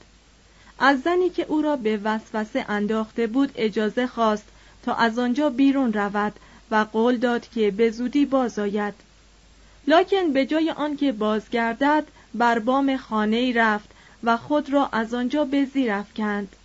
از 0.79 1.01
زنی 1.01 1.31
که 1.31 1.47
او 1.49 1.63
را 1.63 1.77
به 1.77 2.01
وسوسه 2.05 2.65
انداخته 2.69 3.27
بود 3.27 3.53
اجازه 3.55 4.07
خواست 4.07 4.45
تا 4.83 4.95
از 4.95 5.19
آنجا 5.19 5.51
بیرون 5.51 5.93
رود 5.93 6.33
و 6.71 6.87
قول 6.93 7.17
داد 7.17 7.49
که 7.55 7.71
به 7.71 7.91
زودی 7.91 8.27
باز 8.27 8.59
آید. 8.59 8.95
لکن 9.87 10.33
به 10.33 10.47
جای 10.47 10.71
آنکه 10.71 11.13
بازگردد 11.13 12.05
بر 12.35 12.59
بام 12.59 12.97
خانه 12.97 13.53
رفت 13.55 13.89
و 14.25 14.37
خود 14.37 14.73
را 14.73 14.89
از 14.93 15.15
آنجا 15.15 15.45
به 15.45 15.65
زیر 15.65 15.93
افکند. 15.93 16.57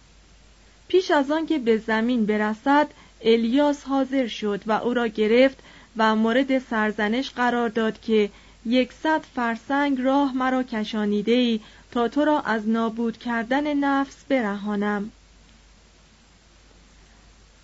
پیش 0.87 1.11
از 1.11 1.31
آنکه 1.31 1.59
به 1.59 1.77
زمین 1.77 2.25
برسد 2.25 2.87
الیاس 3.21 3.83
حاضر 3.83 4.27
شد 4.27 4.61
و 4.67 4.71
او 4.71 4.93
را 4.93 5.07
گرفت 5.07 5.57
و 5.97 6.15
مورد 6.15 6.59
سرزنش 6.59 7.29
قرار 7.29 7.69
داد 7.69 8.01
که 8.01 8.29
یکصد 8.65 9.21
فرسنگ 9.35 10.01
راه 10.01 10.37
مرا 10.37 10.63
کشانیده 10.63 11.31
ای 11.31 11.59
تا 11.91 12.07
تو 12.07 12.25
را 12.25 12.41
از 12.41 12.69
نابود 12.69 13.17
کردن 13.17 13.73
نفس 13.73 14.15
برهانم. 14.29 15.11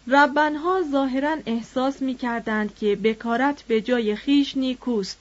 ربنها 0.08 0.82
ظاهرا 0.92 1.38
احساس 1.46 2.02
می 2.02 2.16
کردند 2.16 2.76
که 2.76 2.96
بکارت 2.96 3.64
به 3.64 3.82
جای 3.82 4.16
خیش 4.16 4.58
نیکوست 4.58 5.18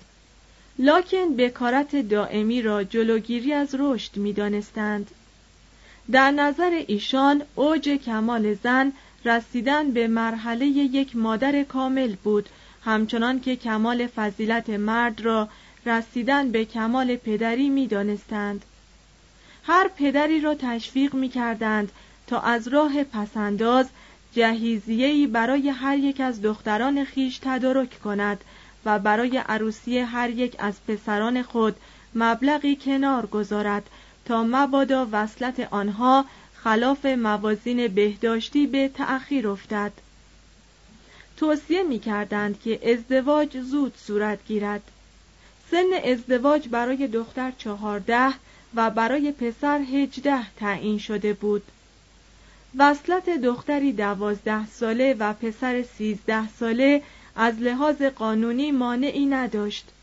لکن 0.79 1.37
بکارت 1.37 1.97
دائمی 1.97 2.63
را 2.63 2.85
جلوگیری 2.85 3.53
از 3.53 3.75
رشد 3.79 4.17
می 4.17 4.33
دانستند. 4.33 5.11
در 6.11 6.31
نظر 6.31 6.83
ایشان 6.87 7.43
اوج 7.55 7.89
کمال 7.89 8.55
زن 8.55 8.93
رسیدن 9.25 9.91
به 9.91 10.09
مرحله 10.09 10.67
یک 10.67 11.17
مادر 11.17 11.63
کامل 11.63 12.15
بود 12.25 12.49
همچنان 12.85 13.41
که 13.41 13.57
کمال 13.57 14.07
فضیلت 14.07 14.71
مرد 14.71 15.21
را 15.21 15.49
رسیدن 15.87 16.51
به 16.51 16.65
کمال 16.65 17.17
پدری 17.17 17.69
می 17.69 17.87
دانستند. 17.87 18.65
هر 19.63 19.89
پدری 19.89 20.41
را 20.41 20.55
تشویق 20.55 21.15
می 21.15 21.29
کردند 21.29 21.93
تا 22.27 22.41
از 22.41 22.69
راه 22.69 23.05
پسنداز 23.05 23.87
جهیزیه‌ای 24.37 25.27
برای 25.27 25.69
هر 25.69 25.99
یک 25.99 26.21
از 26.21 26.43
دختران 26.43 27.05
خیش 27.05 27.39
تدارک 27.43 28.01
کند 28.01 28.45
و 28.85 28.99
برای 28.99 29.39
عروسی 29.39 29.99
هر 29.99 30.31
یک 30.31 30.57
از 30.59 30.75
پسران 30.89 31.43
خود 31.43 31.77
مبلغی 32.15 32.77
کنار 32.77 33.27
گذارد 33.27 33.91
تا 34.25 34.45
مبادا 34.45 35.09
وصلت 35.13 35.69
آنها 35.71 36.25
خلاف 36.55 37.07
موازین 37.07 37.89
بهداشتی 37.89 38.67
به 38.67 38.89
تأخیر 38.89 39.49
افتد. 39.49 39.93
توصیه 41.37 41.83
می 41.83 41.99
کردند 41.99 42.61
که 42.61 42.93
ازدواج 42.93 43.59
زود 43.59 43.97
صورت 43.97 44.39
گیرد. 44.49 44.83
سن 45.71 46.11
ازدواج 46.13 46.69
برای 46.69 47.07
دختر 47.07 47.53
چهارده 47.59 48.29
و 48.75 48.91
برای 48.91 49.33
پسر 49.33 49.81
هجده 49.81 50.51
تعیین 50.57 50.99
شده 50.99 51.33
بود. 51.33 51.63
وصلت 52.79 53.31
دختری 53.31 53.93
دوازده 53.93 54.67
ساله 54.67 55.17
و 55.19 55.33
پسر 55.33 55.83
سیزده 55.83 56.49
ساله 56.49 57.03
از 57.37 57.61
لحاظ 57.61 58.03
قانونی 58.03 58.71
مانعی 58.71 59.27
نداشت. 59.27 59.96